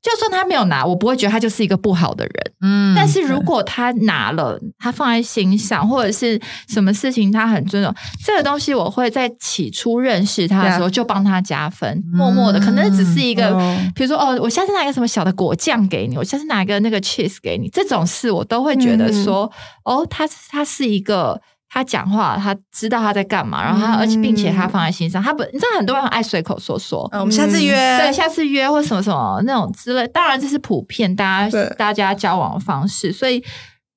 [0.03, 2.33] 就算他没有拿，我不会觉得他就是一个不好的人。
[2.61, 7.93] 嗯但是如果他拿了，他放在心上，或者是什么事情他很尊重，
[8.25, 19.51] 这个东西我会在起初认识他的时候就帮他加分，默默的，可能只是一个，哦比如说哦，我下次拿一个什么小的果酱给你，我下次拿一个那个 cheese 给你，这种事我都会觉得说，
[19.85, 21.39] 哦，他他是一个。
[21.73, 25.23] 他讲话，他知道他在干嘛，然后他，而且并且他放在心上。
[25.23, 33.13] 他不，你知道很多人很爱随口说说，嗯我们下次约，对，下次约或什么什么那种之类，当然这是普遍大家大家交往的方式。
[33.13, 33.41] 所以，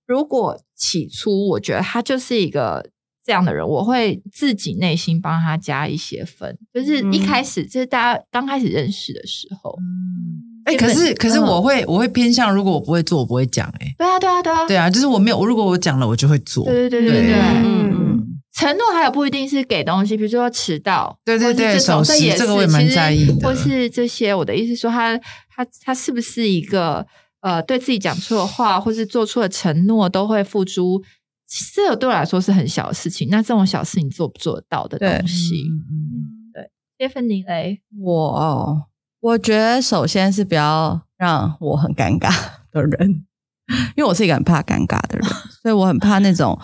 [0.06, 2.88] 如果起初我觉得他就是一个
[3.24, 9.76] 这样的人，我会自己内心帮他加一些分，就是一开始、就是大家刚开始认识的时候。
[10.78, 16.64] 可是可是嗯我会我会偏向，如果我不会做，我不会讲、哎，对啊，对啊，对啊，对啊，就是我没有，我如果我讲了，我就会做。
[16.64, 17.34] 对对对对对。
[17.34, 23.34] 嗯嗯，承诺还有不一定是给东西，比如说迟到，对对对这种守时这也是这个我也蛮在意的。
[23.46, 25.18] 或是这些，我的意思说他
[25.54, 27.06] 他他是不是一个
[27.40, 31.02] 呃对自己讲错的话，或是做出的承诺都会付诸，
[31.74, 33.28] 这个对我来说是很小的事情。
[33.30, 35.64] 那这种小事你做不做得到的东西。
[35.68, 38.93] 嗯嗯？Stephanie 嘞，我哦，我
[39.38, 42.30] 觉得首先是不要让我很尴尬
[42.70, 43.24] 的人，
[43.96, 45.28] 因为我是一个很怕尴尬的人，
[45.62, 46.58] 所以我很怕那种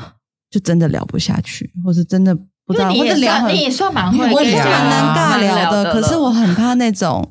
[0.50, 2.34] 就真的聊不下去，或是真的
[2.66, 6.54] 不知道，或者聊你也算蛮会我是蛮能尬聊的，的，可是我很。
[6.54, 7.26] 怕那种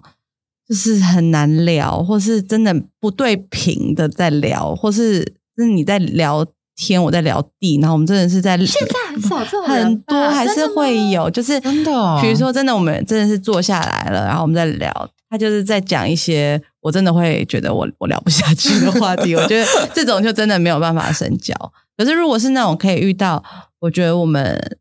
[0.67, 5.23] 就是很难聊，或是真的不对频的在聊，或是
[5.55, 21.53] 就是你在聊天，我在聊地，然后我们真的是在现在很少这种很多吧还是会有，就是真的哦比如说真的，我们真的是坐下来了，然后我们在聊，他就是在讲一些我真的会觉得我我聊不下去的话题，我觉得 这种就真的没有办法深交。
[21.95, 23.43] 可是如果是那种可以遇到，
[23.79, 24.77] 我觉得我们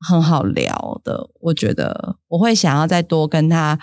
[0.00, 3.78] 很好聊的，我觉得我会想要再多跟他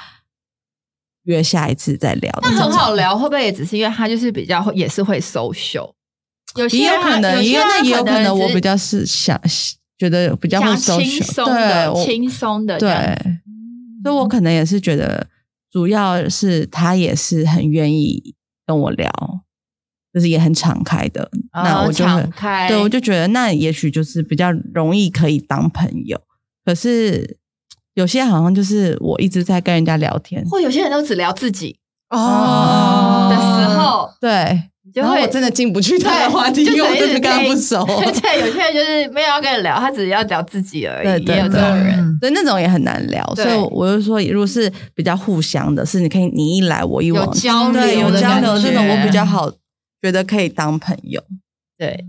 [1.23, 2.49] 约下一次再聊那。
[2.51, 5.93] 很好聊，会不会也只是因为他就是比较，也是会 social？
[6.55, 9.41] 有些也有可能，有些人因为那也有可能我比较是想
[9.97, 13.17] 觉得比较会讲轻 social，松对轻松的对。，
[14.03, 15.25] 所以我可能也是觉得，
[15.73, 18.35] 主要是他也是很愿意
[18.67, 19.11] 跟我聊，
[20.13, 22.67] 就是也很敞开的，那哦我就会敞开。
[22.67, 26.21] 对我就觉得那也许就是比较容易可以当朋友。
[26.63, 27.39] 可是
[27.95, 37.83] 有些好像就是我一直在跟人家聊天，或有些人都只聊自己哦的时候，对，你就会然后我真的进不去他的话题，因为我真的跟他不就熟。
[38.21, 41.99] 对，有些人就是没有要跟你聊，他只是要聊自己而已，对对也有这种人。
[41.99, 49.51] 嗯所以那种也很难聊，对所以我就说，如果是比较互相的，是你可以你一来我一往，有交流对有的交流，这种我比较好，
[50.01, 51.21] 觉得可以当朋友。
[51.77, 52.05] 对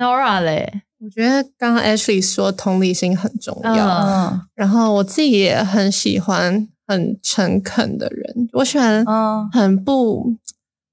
[0.00, 10.34] ，Nora 嘞，我觉得刚刚 Ashley 说同理心很重要，然后我自己也很喜欢很诚恳的人，我喜欢嗯很不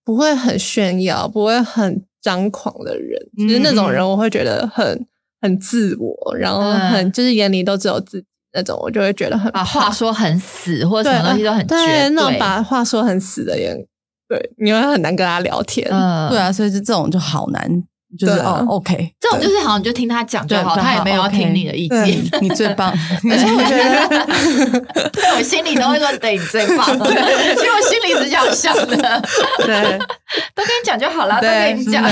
[0.09, 5.05] 不会很炫耀，不会很张狂的人，嗯就是那种人我会觉得很
[5.39, 6.79] 很自我，然后嗯。
[6.89, 13.77] 很就是眼里都只有自己那种，我就会觉得很把话说很死，或者对什么东西都很绝对，那种把话说很死的人，
[14.27, 15.87] 对，你会很难跟他聊天。
[15.91, 16.27] 嗯。
[16.31, 17.83] 对，啊，所以就这种就好难，
[18.17, 22.17] 就是哦，OK，这种就是好像你就听他讲就好，他也没有要听你的意对见。
[22.41, 22.89] 你最棒。
[23.29, 24.09] 而且我觉得，
[25.11, 29.21] 对我心里都会说对你最棒，其实我心里是这样想的，
[29.59, 29.99] 对
[30.55, 32.03] 都跟你讲就好了，都对跟你讲。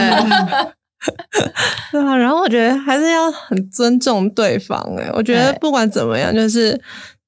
[1.92, 5.10] 对啊，然后我觉得还是要很尊重对方、欸。
[5.14, 6.80] 我觉得不管怎么样，就是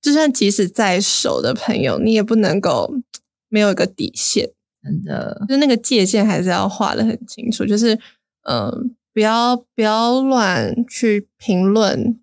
[0.01, 2.91] 就算即使再熟的朋友，你也不能够
[3.47, 4.49] 没有一个底线，
[4.83, 7.63] 真的，就是那个界限还是要画的很清楚。
[7.65, 7.99] 就是嗯、
[8.43, 8.71] 呃
[9.13, 12.19] 不要不要乱去评论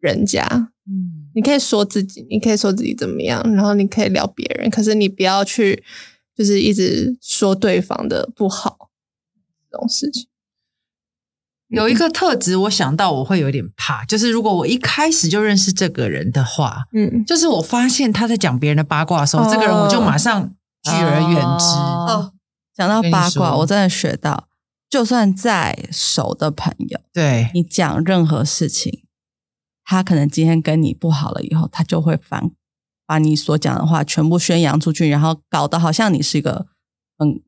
[0.00, 0.72] 人家。
[0.88, 5.82] 嗯，你可以说自己，你可以说自己怎么样，然后你可以聊别人，可是你不要去
[6.34, 8.90] 就是一直说对方的不好
[9.70, 10.28] 这种事情。
[11.68, 20.48] 有一个特质，我想到我会有点怕，就是如果我一开始就认识这个人的话，嗯，就是我发现他在讲别人的八卦的时候，哦这个人我就马上
[20.84, 21.66] 拒而远之。
[21.66, 22.32] 哦
[22.72, 24.46] 讲到八卦，我真的学到，
[24.88, 29.02] 就算再熟的朋友，对，你讲任何事情，
[29.84, 32.50] 他可能今天跟你不好了以后，他就会反
[33.06, 36.66] 把你所讲的话全部宣扬出去，然后搞得好像你是一个
[37.18, 37.42] 很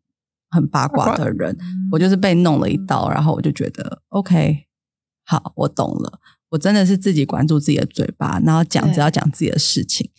[0.51, 1.57] 很八卦的人。
[1.93, 4.67] 我就是被弄了一刀，然后我就觉得 OK，
[5.25, 6.21] 好，我懂了。
[6.51, 10.11] 我真的是自己管住自己的嘴巴，然后讲只要讲自己的事情，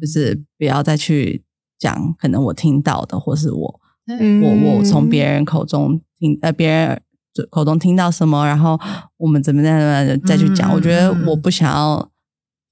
[0.00, 1.44] 就是不要再去
[1.78, 7.02] 讲可能我听到的，或是我嗯我我从别人口中听呃别人
[7.50, 8.78] 口中听到什么，然后
[9.16, 10.70] 我们怎么样怎么样再去讲。
[10.70, 12.10] 嗯我觉得我不想要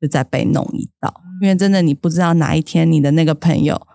[0.01, 3.87] 就再被弄一道，因为真的你不知道哪一天你的那个朋友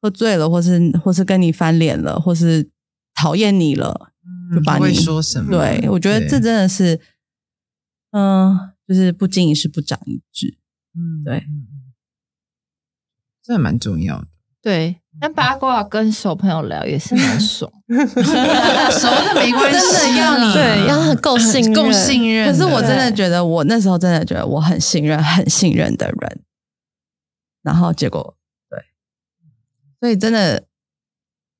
[0.00, 2.70] 喝醉了，或是或是跟你翻脸了，或是
[3.14, 4.12] 讨厌你了，
[4.54, 5.50] 就把嗯会你说什么？
[5.50, 7.00] 对我觉得这真的是，
[8.12, 10.58] 嗯、就是不经一事不长一智。
[10.94, 11.44] 嗯对
[13.42, 14.28] 这还蛮重要的。
[14.60, 17.70] 对，但八卦跟熟朋友聊也是蛮爽。
[17.88, 20.52] 熟的没关系，真的要你。
[20.52, 22.50] 对，要很够信任，够信任。
[22.50, 26.40] 可是我真的觉得，我那时候真的觉得我很信任、很信任的人，
[27.62, 28.34] 然后结果
[28.68, 28.78] 对，
[30.00, 30.64] 所以真的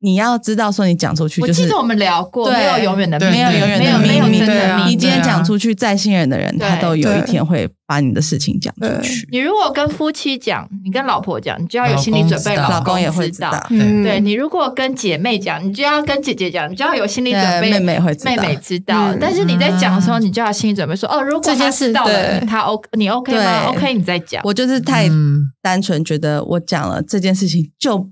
[0.00, 4.84] 你要知道，说你讲出去就是我记得我们聊过，没有永远的秘密，没有永远没有的。
[4.86, 9.26] 你今天讲出去，再信任的人，他都有一天会把你的事情讲出去。
[9.32, 13.66] 你如果跟夫妻讲，你跟老婆讲，你就要有心理准备，老公老公也会知道。
[13.70, 19.12] 嗯对你如果跟姐妹讲，你就要跟姐姐讲，你就要有心理准备，对妹妹会知道妹妹知道。
[19.12, 24.40] 嗯但是你在讲的时候，你就要心理准备说，哦，如果他这件事知道了，他 O 你 OK 吗？OK，你再讲。
[24.44, 28.08] 我就是太嗯单纯，觉得我讲了这件事情就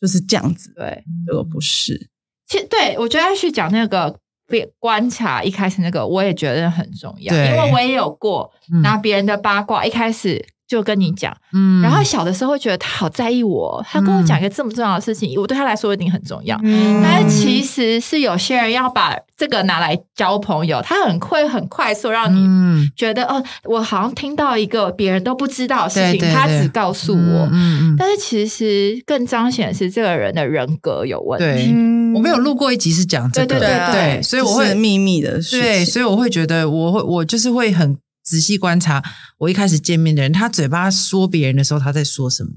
[0.00, 2.10] 就是这样子，对，这个不是。
[2.46, 11.82] 其实对我觉得要去讲那个别观察，一开始那个我也觉得很重要，因为我也有过嗯拿别人的八卦，一开始就跟你讲，嗯。
[11.82, 16.56] 然后小的时候会觉得他好在意我，他跟我讲一个这么重要的事情，我对他来说一定很重要。
[16.62, 17.02] 嗯。
[17.02, 22.88] 但是其实是有些人要把这个拿来交朋友，他很会很快速让你嗯。
[22.96, 26.32] 觉得，哦，我好像听到一个别人都不知道的事情，对对对。
[26.32, 27.48] 他只告诉我。
[27.50, 31.72] 嗯嗯，但是其实更彰显的是这个人的人格有问题。
[32.14, 35.60] 我没有录过一集是讲这个，对对对啊对，所以我会是秘密的事情。
[35.60, 39.02] 对，所以我会觉得我会我就是会很仔细观察
[39.38, 42.50] 我一开始见面的人，他嘴巴说别人的时候他在说什么，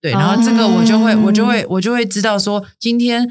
[0.00, 3.28] 对，然后这个我就会、哦我就会我就会知道说今天。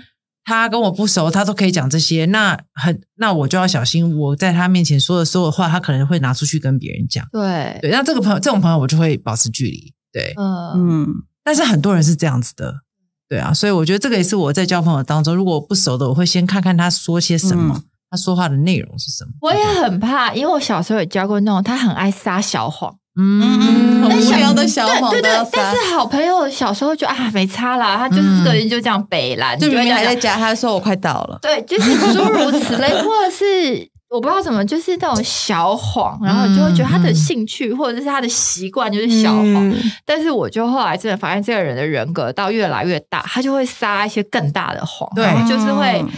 [0.47, 7.27] 他跟我不熟，他都可以讲这些，那很那我就要小心，我在他面前说的所有话，他可能会拿出去跟别人讲。
[7.31, 9.91] 对，对，那这个朋友这种朋友我就会保持距离。
[10.13, 11.07] 对，嗯，嗯，
[11.43, 12.81] 但是很多人是这样子的，
[13.27, 17.81] 对啊，所以我觉得这个也是我在交朋友当中，如果我不熟的，我会先看看他说些什么，
[18.15, 19.31] 他说话的内容是什么。
[19.41, 39.69] 我也很怕，因为我小时候也教过那种他很爱撒小谎，嗯，我但小无聊的小谎对对都要撒，，对但是好朋友小时候就啊没差啦，他就是这个人就这样北蓝，就明明还在家，他说我快到了，对，就是诸如此类，或者是我不知道怎么，就是那种小谎，然后你就会觉得他的嗯嗯兴趣或者是他的习惯就是小谎。
[39.69, 39.91] 嗯。
[40.05, 45.25] 但是我就后来真的发现，这个人的人格到越来越大，他就会撒一些更大的谎，对。
[45.25, 46.01] 然后就是会。
[46.01, 46.09] 嗯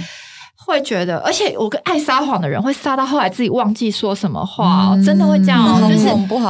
[0.67, 6.05] 会觉得，而且我跟爱撒谎的人会撒到后来自己忘记说什么话、哦，嗯真的会这样哦，好就是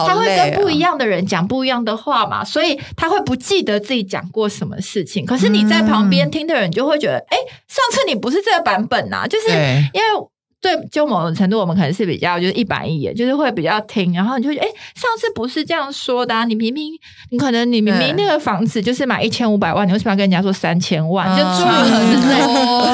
[0.08, 5.26] 他会跟不一样的人讲不一样的话嘛，所以他会不记得自己讲过什么事情。
[5.26, 7.38] 可是你在旁边听的人就会觉得，哎、
[7.68, 9.50] 上次你不是这个版本呐、就是
[9.94, 10.28] 因为。
[10.60, 16.92] 对，就某种程度，我们可能是比较就是一板一眼，就是会比较听，然后你就会觉得，哎，上次不是这样说的、啊，你明明
[17.30, 21.28] 你可能你明明那个房子就是买一千五百万，你为什么要跟人家说三千万？
[21.38, 22.42] 就嗯诸如此类，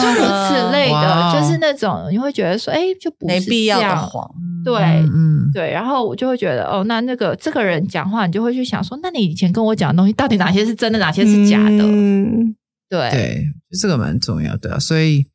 [0.02, 4.30] 诸如此类的，就是那种你会觉得说，哎，就不必要的谎，
[4.66, 11.84] 对嗯，对，然后我就会觉得，哦，那那个这个人讲话，你就会去想说，那你以前跟我讲的东西，到底哪些是真的，哪些是假的？
[11.84, 12.54] 嗯
[12.90, 14.80] 对，对，就这个蛮重要的啊。
[14.80, 15.26] 所以，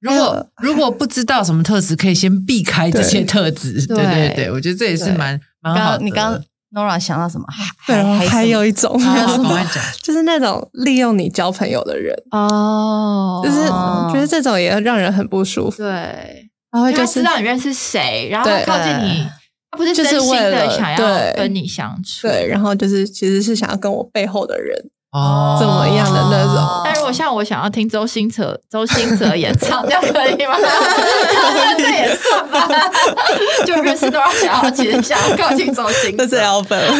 [0.00, 3.86] 如果如果不知道什么特质，可以先避开这些特质。
[3.86, 3.96] 对。
[3.96, 6.04] 对对对，我觉得这也是蛮蛮刚好的。
[6.04, 6.42] 你刚刚
[6.72, 7.46] Nora 想到什么？
[7.86, 9.00] 对，然后还有一一种
[10.02, 13.66] 就是那种利用你交朋友的人，哦，就是
[14.12, 15.78] 觉得这种也让人很不舒服。
[15.78, 19.26] 对，然后就知道你认识谁，然后靠近你，
[19.70, 22.26] 他不是就是真心的为了想要跟你相处。
[22.28, 24.76] 对，然后就是其实是想要跟我背后的人
[25.16, 26.82] 哦，怎么样的那种？
[26.84, 30.56] 但如果像我想要听周星哲、周星哲演唱， 这样可以吗？
[31.78, 32.68] 这也算吧，
[33.64, 36.26] 就认识多少想要，其实想要靠近周星哲。
[36.26, 36.90] 这是 Albert，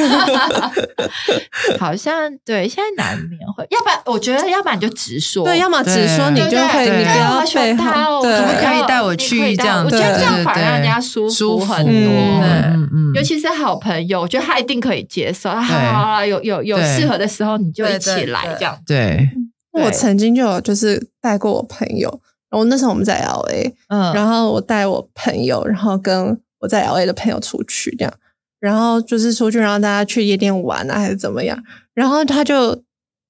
[1.78, 11.92] 好像对，现在难免会，要不然我觉得，要不然你就直说，对，要么直说你就会，对你不要后，对，可不可以带我去这样我觉得这对样反而让人家舒舒服很多。
[11.92, 15.48] 嗯尤其是好朋友，我觉得他一定可以接受。
[15.48, 16.84] 好好好好，有有有对。
[17.00, 18.32] 适合的时候，你就一起对对对。
[18.32, 18.78] 来这样。
[18.86, 19.30] 对，
[19.72, 22.08] 我曾经就有就是带过我朋友，
[22.50, 28.14] 然后那时候我们在 L A，嗯，然后我带我朋友，然后跟我在 L A 的朋友出去这样，
[28.58, 31.58] 然后就是出去，然后大家去夜店玩啊，还是怎么样，
[31.94, 32.82] 然后他就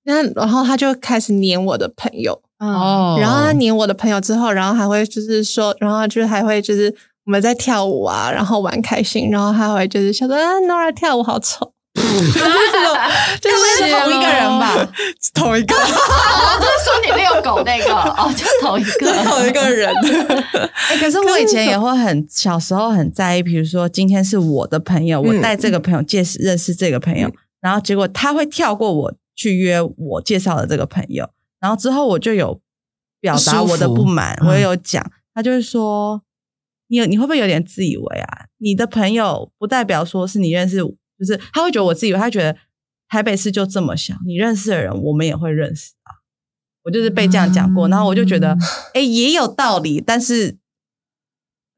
[0.04, 3.18] 那然后他就开始黏我的朋友，哦，哦。
[3.20, 11.72] 然后他黏我的朋友之后，然后还会就是说，然后就是还会就是我们在跳舞啊，然后玩开心，然后他会就是想说啊，Nora 跳舞好丑，
[12.30, 12.96] 就是这种，
[13.40, 14.92] 就是同一个人吧？
[15.34, 15.74] 同一个。
[15.74, 15.90] 就是
[16.84, 17.94] 说你遛狗那个。
[17.94, 19.92] 哦，就同一个，同一个人，
[20.88, 27.30] 哎、可是我以前也会很小时候很在意，比如说今天是我的朋友，我嗯带这个朋友介识认识这个朋友，
[27.60, 31.28] 然后结果他会跳过我去约我介绍的这个朋友，
[31.60, 32.60] 然后之后我就有
[33.20, 36.22] 表达我的不满，我也有讲，他就会说
[36.88, 38.46] 你有你会不会有点自以为啊？
[38.58, 40.78] 你的朋友不代表说是你认识，
[41.18, 42.56] 就是他会觉得我自以为，他觉得
[43.08, 46.14] 台北市就这么小，你认识的人我们也会认识啊。
[46.84, 48.56] 我就是被这样讲过，嗯然后我就觉得，
[48.94, 50.56] 哎、也有道理，但是，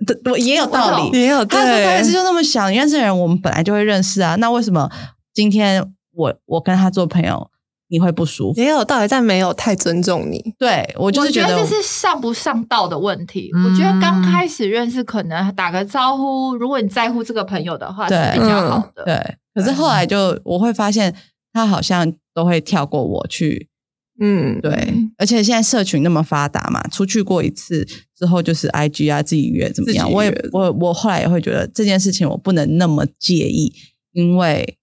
[0.06, 1.18] 对，对也有道理。
[1.18, 4.90] 也有他说台北市，就那么小，你认识的人我们本来就会认识啊，那为什么
[5.32, 7.50] 今天我我跟他做朋友，
[7.88, 8.60] 你会不舒服？
[8.60, 10.54] 也有道理，但没有太尊重你。
[10.58, 13.50] 对我我就是得觉得这是上不上道的问题。
[13.54, 19.04] 嗯我觉得刚开始认识，可能打个招呼，如果你在乎这个朋友的话，是比较好的。
[19.04, 21.14] 对，可是后来就我会发现
[21.52, 23.68] 他好像都会跳过我去
[24.20, 24.72] 嗯，对，
[25.16, 27.86] 而且现在社群那么发达嘛，出去过一次
[28.16, 30.10] 之后就是 I G 啊，自己约怎么样？
[30.10, 33.72] 我也我我后来也会觉得这件事情我不能那么介意，
[34.12, 34.76] 因为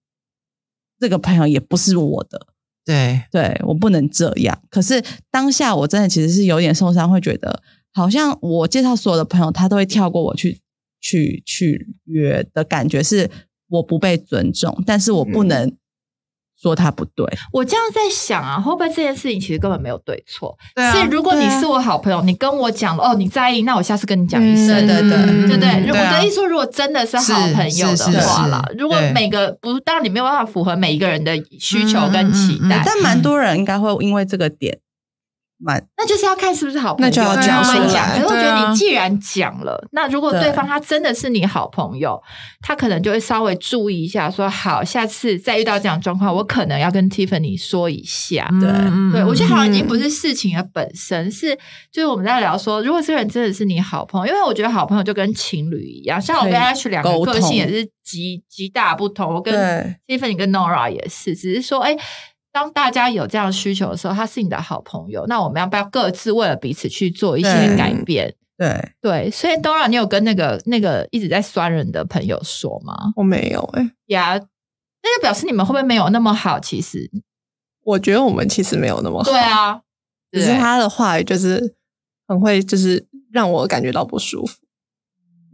[0.98, 2.46] 这个朋友也不是我的，
[2.86, 4.58] 对，对我不能这样。
[4.70, 7.62] 可是当下我真的其实是有点受伤，会觉得
[7.92, 10.60] 好像我介绍所有的朋友，他都会跳过我去
[11.00, 13.28] 去去约的感觉，是
[13.68, 15.76] 我不被尊重，但是我不嗯能
[16.66, 17.26] 说他不对。
[17.52, 20.56] 我这样在想啊，会不会这件事情其实根本没有对错？
[20.74, 24.86] 对啊是如果你是我好朋友，你跟我讲了哦，你在意，那我下次跟你讲一声。
[24.86, 25.90] 对对对嗯对不对？
[25.90, 34.76] 我的意思说，如果真的是好朋友的话啦，如果每个不，当然你没有办法符合每一个人的需求跟期嗯嗯嗯嗯待，但蛮多人应该会因为这个点
[35.58, 38.14] 蛮那就是要看是不是好朋友，那就要讲出来。
[38.14, 42.20] 可是我觉得你既然讲了，那如果对对方他真的是你好朋友，
[42.60, 48.48] 他可能就会稍微注意一下，说好，下次再遇到这样状况，我可能要跟 Tiffany 说一下。
[48.60, 51.56] 对嗯对，我觉得好像已经嗯不是事情的本身，是
[51.90, 61.96] 就是我们在聊说，如果这个人真的是你好朋友，因为我觉得好朋友就跟情侣一样，像我跟 Ash 两个个性也是极极大不同，我跟对 Tiffany 跟 Nora 也是，只是说，哎，
[62.56, 68.34] 当大家有这样的需求的时候，他是你的好朋友，那我们要不要各自为了彼此去做一些改变？
[68.56, 73.12] 对，对，所以 Dora，你有跟那个那个一直在酸人的朋友说吗？
[73.14, 76.58] 我没有哎、呀，那就表示你们会不会没有那么好？
[76.58, 77.10] 其实，
[77.84, 79.82] 我觉得我们其实没有那么好，对啊，
[80.32, 81.74] 只是他的话语就是
[82.26, 84.56] 很会，就是让我感觉到不舒服，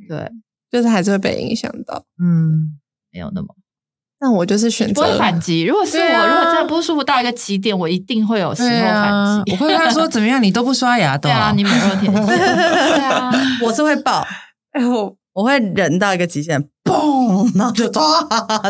[0.08, 0.30] 对，
[0.70, 2.04] 就是还是会被影响到。
[2.22, 2.78] 嗯，
[3.10, 3.48] 没有那么。
[4.22, 5.62] 但我就是选择不会反击。
[5.64, 9.50] 如果是我，啊如果真的不舒服到一个极点，我一定会有时候对反啊，击。
[9.52, 12.26] 我会跟他说 怎么样，你都不刷牙的哦，对啊，你美若天 仙。
[12.26, 14.24] 对啊，我是会爆，
[14.78, 18.02] 哎我我会忍到一个极限，嘣，然后就抓，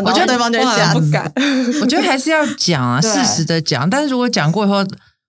[0.03, 0.93] 我觉得对方就会我好像吓。
[0.99, 1.31] 不敢。
[1.81, 3.87] 我觉得还是要讲啊，对适时的讲。
[3.87, 4.77] 但是如果讲过以后，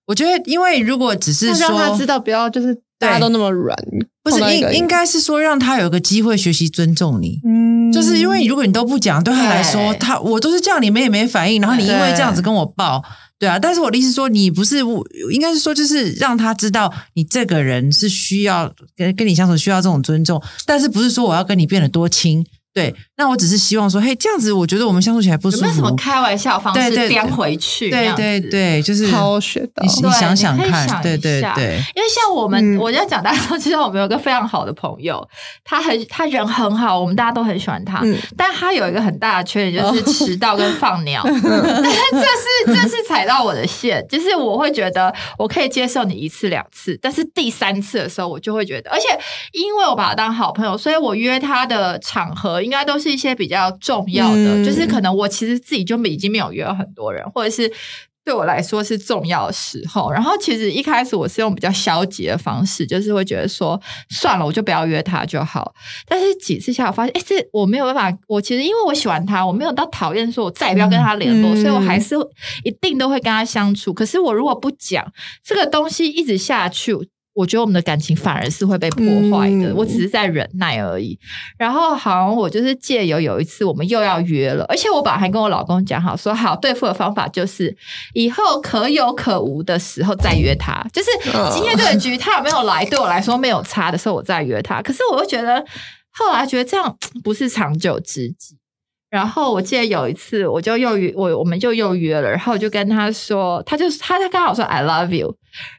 [0.05, 3.75] 我觉得因为如果只是说让他知，道，不要就是大家都那么软，
[4.23, 7.39] 不是应应该是说让他有个机会学习尊重你。
[7.43, 13.03] 嗯，就是因为如果你都不讲，对他来说，他我都是叫你们也没反应，然后你因为这样子跟我报，
[13.39, 13.57] 对啊。
[13.57, 14.77] 但是我的意思是说，你不是
[15.33, 22.45] 应该是说，就是让他知道你这个人是需要跟跟你相处需要这种尊重，但是不是说我要跟你变得多亲。
[22.75, 25.95] 对，那我只是希望说，嘿，这样子我觉得我们相处起来不舒有没有什么服。
[25.95, 27.89] 开玩笑方式颠回去？
[27.89, 29.81] 对对对，就是超学到。
[29.81, 32.77] 你你想想看，对对对，因为像我们，嗯。
[32.77, 35.25] 我在讲，大家都知道我们有个非常好的朋友，
[35.63, 38.17] 他很他人很好，我们大家都很喜欢他，嗯。
[38.35, 41.23] 但他有一个很大的缺点，就是迟到跟放鸟。
[41.23, 49.07] 但是这是这是踩到我的线，就是我会觉得我可以接受你一次两次，但是第三次的时候，我就会觉得，而且
[49.53, 57.71] 因为我把他当好朋友，所以我约他的场合应该都是一些比较重要的，嗯就是可能我其实自己就已经没有约很多人，或者是。
[58.25, 65.75] 对我来说是重要的时候，然后其实一开始我是用比较消极的方式，就是会觉得说算了，我就不要约他就好。
[66.07, 68.17] 但是几次下来，我发现，哎，这我没有办法。
[68.27, 72.15] 我其实因为我喜欢他，我没有到讨厌说我再也不要跟他联络，嗯所以我还是
[72.63, 73.93] 一定都会跟他相处。
[73.93, 75.05] 可是我如果不讲
[75.43, 76.97] 这个东西，一直下去。
[77.35, 81.19] 我觉得我们的感情反而是会被破坏的，嗯我只是在忍耐而已。
[81.57, 87.75] 然后好像我就是借由有一次我们又要约了，而且我本来还跟我老公讲好说好对付的方法就是
[88.13, 91.09] 以后可有可无的时候再约他，就是
[91.53, 94.81] 今天这个局他有没有来对我来说没有差的时候我再约他。
[94.81, 95.63] 可是我又觉得
[96.11, 98.55] 后来觉得这样不是长久之计。
[99.09, 105.33] 然后我记得有一次，我就又约我，我们就又约了，然后我就跟他说，他就他他刚好说 I love you，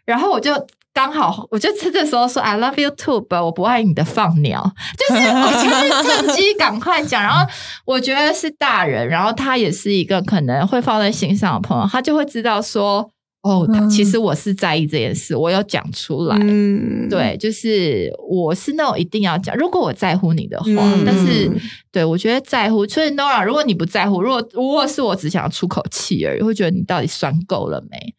[0.06, 0.54] 然后我就
[0.96, 7.46] 刚好我就这这时候说 I love you too，but 我不爱你的放鸟，就是 我就是趁机赶快讲，然后
[7.84, 13.10] 我觉得是大人，然后他也是一个可能会放在心上的朋友，他就会知道说，
[13.42, 21.04] 哦，他其实我是在意这件事，我有讲出来，嗯，对，就是我是那种一定要讲，如果我在乎你的话，嗯。
[21.04, 21.50] 但是
[21.92, 28.14] 对我觉得在乎，所以 Nora，如果你不在乎，如果如果是我只想出口气而已，会觉得你到底酸够了没？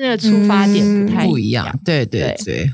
[0.00, 1.78] 那个出发点不太不一样。
[1.84, 2.64] 对对对。
[2.64, 2.70] 对，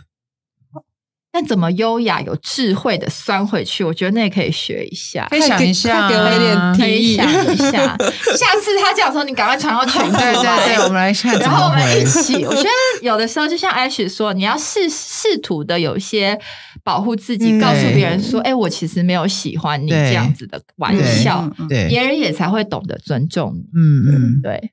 [1.33, 5.27] 但怎么优雅有智慧的酸回去，我觉得那也可以学一下。
[5.29, 5.37] 可。
[5.37, 7.17] 以想一下给我一点可以提议。
[7.17, 7.97] 想一下，
[8.39, 12.05] 下次他讲的时候，你赶快传到群组对对对，我们来看然后我们一。
[12.07, 12.71] 起，我觉得
[13.03, 16.39] 有的时候就像 Ash 说，你要试试图的有一些
[16.83, 23.61] 保护自己，嗯告诉别人说，哎、我其实没有喜欢你这样子的玩笑，对，别人也才会懂得尊重你。
[23.75, 24.71] 嗯嗯，对。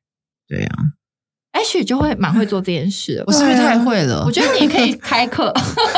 [0.47, 0.76] 对啊，
[1.54, 3.24] ，Ash 就会蛮会做这件事的。
[3.28, 4.32] 我是不是太会了我？
[4.32, 5.54] 觉得你也可以开课，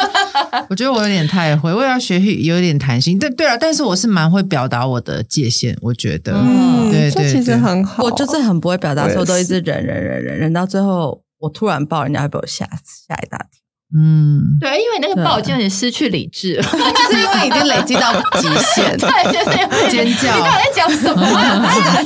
[0.69, 3.17] 我觉得我有点太会，我也要学会有点弹性。
[3.17, 8.03] 但对了，但是我是蛮会表达我的界限，我觉得，嗯对对这其实很好。
[8.03, 13.64] 我就是很不会表达，所以我都一直忍忍忍忍忍到最后，我突然爆，人家会被我吓吓一大跳。
[13.93, 19.57] 嗯，对，因为你那个报已经有点失去理智了， 是因为已经累积到极限， 对，就是
[19.91, 22.03] 尖叫你到底在讲什么啊？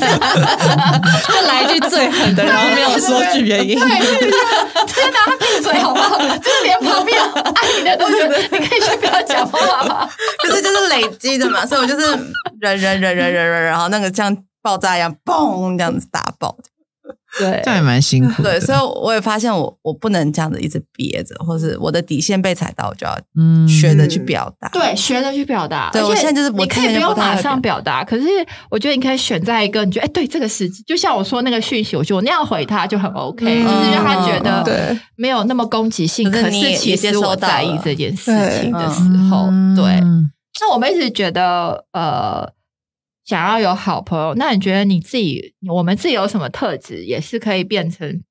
[1.28, 3.80] 就来一句最狠的，然后没有说句原因。
[3.80, 6.18] 对，就是天哪，他闭嘴好不好？
[6.20, 10.08] 就是连旁边爱你的都觉得你可以先不要讲话吗？
[10.44, 12.06] 就是就是累积的嘛，所以我就是
[12.60, 16.56] 忍忍忍忍忍忍，然后那个像爆炸一样，嘣这样子打爆。
[17.38, 18.52] 对这样也蛮辛苦的。
[18.52, 24.68] 对，所以我也发现我我不能这样子一直憋着，或是我的底线被踩到，我就要嗯学着去表达。
[24.70, 25.90] 对，学着去表达。
[25.92, 28.26] 对我现在就是我你可以不用马上表达，可是
[28.72, 40.02] 我觉得你可以选在一个你觉得哎，对这个时机，就像我说那个讯息，我觉得我那样回他就很 OK，、嗯就是让他觉得对没有那么攻击性，可可是其实我在意了这件事情的对时候，嗯对。
[40.62, 42.46] 那我们一直觉得，呃，
[43.30, 48.24] 想要有好朋友，那你觉得你自己，我们自己有什么特质，也是可以变成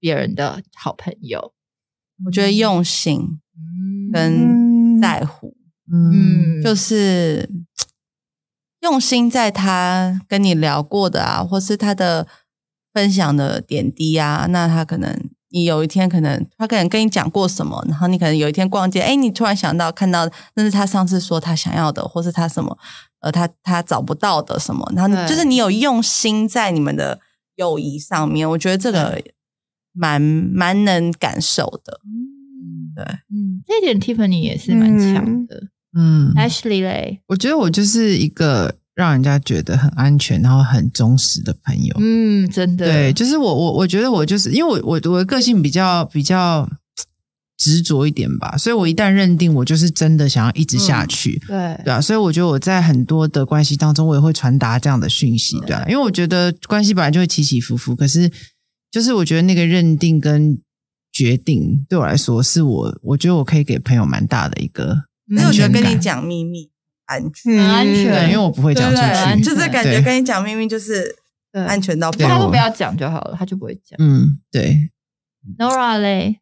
[0.00, 1.52] 别人的好朋友？
[2.24, 4.10] 我觉得用心嗯。
[4.10, 5.54] 跟在乎，
[5.92, 7.50] 嗯，就是
[8.80, 12.26] 用心在他跟你聊过的啊，或是他的
[12.94, 22.78] 分享的点滴啊，那他可能你有一天可能他可能跟你讲过什么，然后你可能有一天逛街，哎，你突然想到看到那是他上次说他想要的，或是他什么，
[23.20, 27.18] 呃他他找不到的什么，然后对就是你有用心在你们的
[27.56, 29.22] 友谊上面，我觉得这个
[29.92, 32.00] 蛮蛮能感受的。
[32.04, 35.68] 嗯对，嗯，这一点 Tiffany 也是蛮强的。
[35.96, 41.94] 嗯，Ashley 嘞，我觉得我就是一个让人家觉得很安全，然后很忠实的朋友。
[41.98, 46.68] 嗯，真的，对，就是我我我觉得我就是因为我我我的个性比较比较
[47.58, 51.80] 执着一点吧，所以我一旦认定我就是真的想要一直下去，对。
[51.84, 55.74] 对啊，所以我觉得我在很多的关系当中，我也会传达这样的讯息，对。
[55.74, 58.30] 啊，因为我觉得关系本来就会起起伏伏，可是
[58.90, 60.56] 就是我觉得那个认定跟
[61.12, 64.94] 决定对我来说，是我我觉得我可以给朋友蛮大的一个
[65.34, 66.70] 所以我觉得跟你讲秘密
[67.06, 68.04] 安全，安全。
[68.04, 71.12] 对，因为我不会讲出去，就是感觉跟你讲秘密就是
[71.52, 72.34] 安全到对爆。
[72.34, 73.98] 他都不要讲就好了，他就不会讲。
[73.98, 74.90] 嗯，对
[75.58, 76.38] ，Nora 嘞，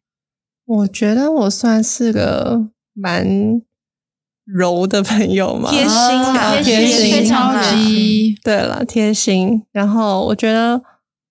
[0.67, 3.25] 我觉得我算是个蛮
[4.43, 9.63] 柔的朋友嘛，贴心啊，贴贴心非常超的级 对了，贴心。
[9.71, 10.81] 然后我觉得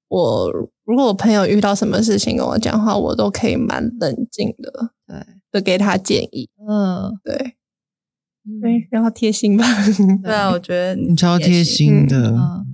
[0.09, 0.51] 我
[0.84, 6.49] 如果我朋友遇到什么事情跟我讲话，我都可以蛮冷静的，对，就给他建议。
[6.68, 7.34] 嗯，对
[8.49, 8.61] 嗯。
[8.62, 9.64] 对，然后贴心吧。
[10.22, 12.66] 对啊，我觉得你超贴心的，嗯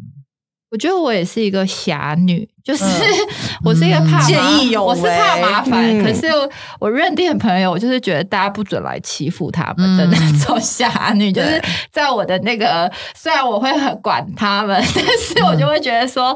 [0.72, 3.28] 我觉得我也是一个侠女，就是、嗯。
[3.62, 6.02] 我是一个怕麻见义勇为我是怕麻烦，嗯。
[6.02, 6.26] 可是
[6.80, 16.34] 我认定的朋友，我就是觉得大家不准来欺负他们的那种侠女，就是在我的那个，虽然我会很管他们，但是我就会觉得说，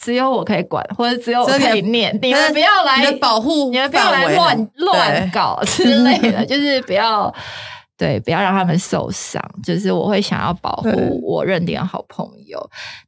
[0.00, 7.32] 只有我可以管，或者只有我可以念，你们不要来保护你们不要来乱乱搞 之类的，就是不要
[7.96, 9.42] 对，不要让他们受伤。
[9.62, 12.58] 就是我会想要保对护我认定的好朋友，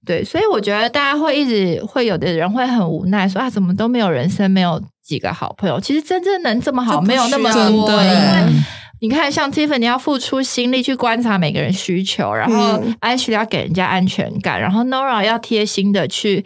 [0.04, 5.80] 对，所以我觉得大家会一直会有的人会很无奈，说啊，怎么都没有人生没有几个好朋友？
[5.80, 8.16] 其实真正能这么好，没有那么多、因为
[8.48, 8.64] 嗯
[8.98, 16.42] 你看，像 Tiffany 要付出心力去观察每个人需求，然后嗯 Ashley 要给人家安全感，然后 Nora 要贴心的去，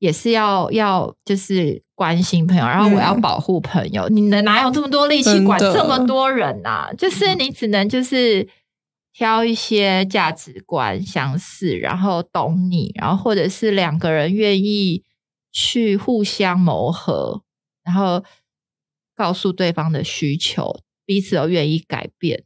[0.00, 3.20] 也是要要就是关心朋友，然后我要嗯。
[3.20, 4.08] 保护朋友。
[4.08, 8.48] 你能哪有这么多力气管这么多人呐、就是你只能就是
[9.12, 15.04] 挑一些价值观相似，然后懂你，然后或者是两个人愿意
[15.52, 17.42] 去互相磨合，
[17.84, 18.24] 然后
[19.14, 22.44] 告诉对方的需求，彼此都愿意改变。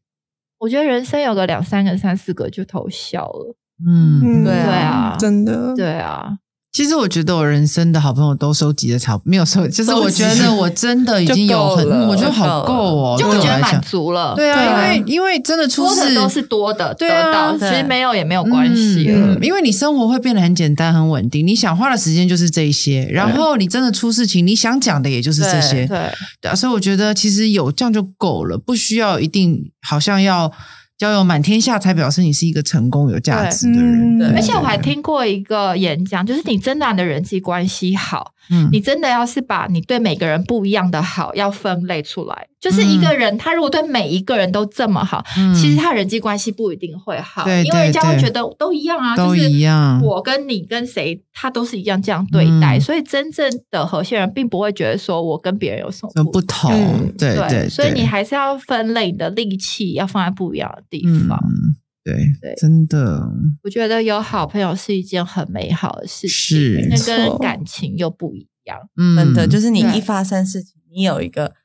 [0.58, 3.54] 我觉得人生有个两三个、三四个就偷笑了。
[3.86, 6.38] 嗯，对啊，真的，对啊，
[6.74, 14.34] 其实我觉得我人生的好朋友都收集的差不没有收， 就是我觉得我真的已经有很，我觉得好够哦，就我觉得满，足了。
[14.34, 17.26] 对啊，因为因为真的出事都是多的对啊。
[17.26, 19.04] 得到，其实没有也没有关系
[19.40, 30.50] 因为你生活会变得很简单、很稳定，你想花的时间就是这些，然后你真的出事情，你想讲的也就是这些，对，对啊，所以我觉得其实有这样就够了，不需要一定好像要
[30.96, 34.34] 交友满天下才表示你是一个成功有价值的人。
[34.34, 42.46] 而且我还听过一个演讲，就是你真的你的人际关系好，嗯你真的要是把你对每个人不一样的好要分类出来。
[42.64, 45.54] 就是一个人，他如果对每一个人都这么好，嗯。
[45.54, 50.00] 其实他人际关系不一定会好，对因为人家会觉得都一样啊，都就是一样。
[50.02, 52.80] 我跟你跟谁，他都是一样这样对待，嗯。
[52.80, 61.38] 所以真正的和谐人并不会觉得说我跟别人有什么不不同，嗯对对，所以你还是要分类你的力气，要放在不一样的地方。
[61.44, 62.54] 嗯，对对。
[62.56, 63.28] 真的。
[63.62, 66.88] 我觉得有好朋友是一件很美好的事情，是。
[66.88, 68.78] 那跟感情又不一样。
[68.96, 71.63] 嗯，真的就是你一发生事情，你有一个你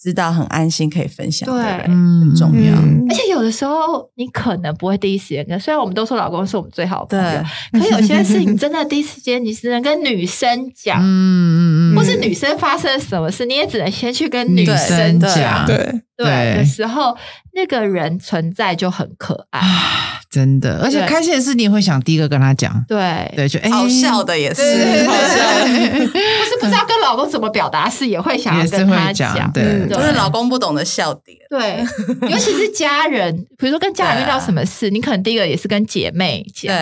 [0.00, 2.72] 知道很安心可以分享对很重要。
[2.74, 15.18] 嗯而且有的时候你可能不会第一时间跟，虽然我们都说老公是我们最好的朋友对，可是有些事情真的第一时间你只能跟女生讲，嗯嗯嗯，或是女生发生了什么事，你也只能先去跟女女生。
[15.18, 17.16] 讲对，对对的时候，
[17.54, 19.60] 那个人存在就很可爱。
[19.60, 24.62] 啊，真的，而且开心的事你也会想第一个跟他讲，对，对，就哎好笑的也是，
[25.06, 29.50] 不是不知道跟老公怎么表达是，也会想要跟他讲讲。
[29.52, 31.36] 对嗯就是老公不懂得笑点。
[31.50, 31.84] 对，
[32.28, 36.72] 尤其是家人，比如说跟家人遇到什么事，你可能第一个也是跟姐妹讲。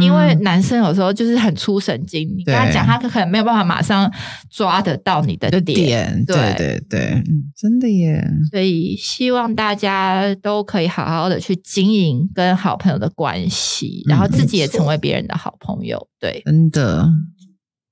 [0.00, 4.08] 因为男生有时候就是很粗神经，你跟他讲，他可能没有办法马上
[4.48, 5.76] 抓得到你的的点。
[5.76, 16.08] 点，对对对，嗯，真的耶，所以希望大家都可以好好的去经营跟好朋友的关系，然后自己也成为别人的好朋友。
[16.18, 17.08] 对，真的。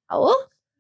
[0.06, 0.28] 好哦，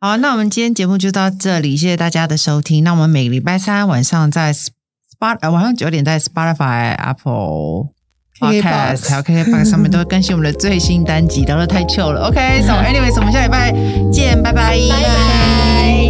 [0.00, 2.84] 好，那我们今天节目就到这里，谢谢大家的收听。
[2.84, 7.92] 那我们每个礼拜三晚上在 Spot 呃晚上九点在 Spotify、Apple
[8.38, 12.28] Podcast 还有 KKBox 上面都会更新我们的最新单集，聊得太糗了。
[12.28, 13.72] OK，so、anyways，我们下礼拜
[14.12, 16.03] 见，拜拜，拜拜。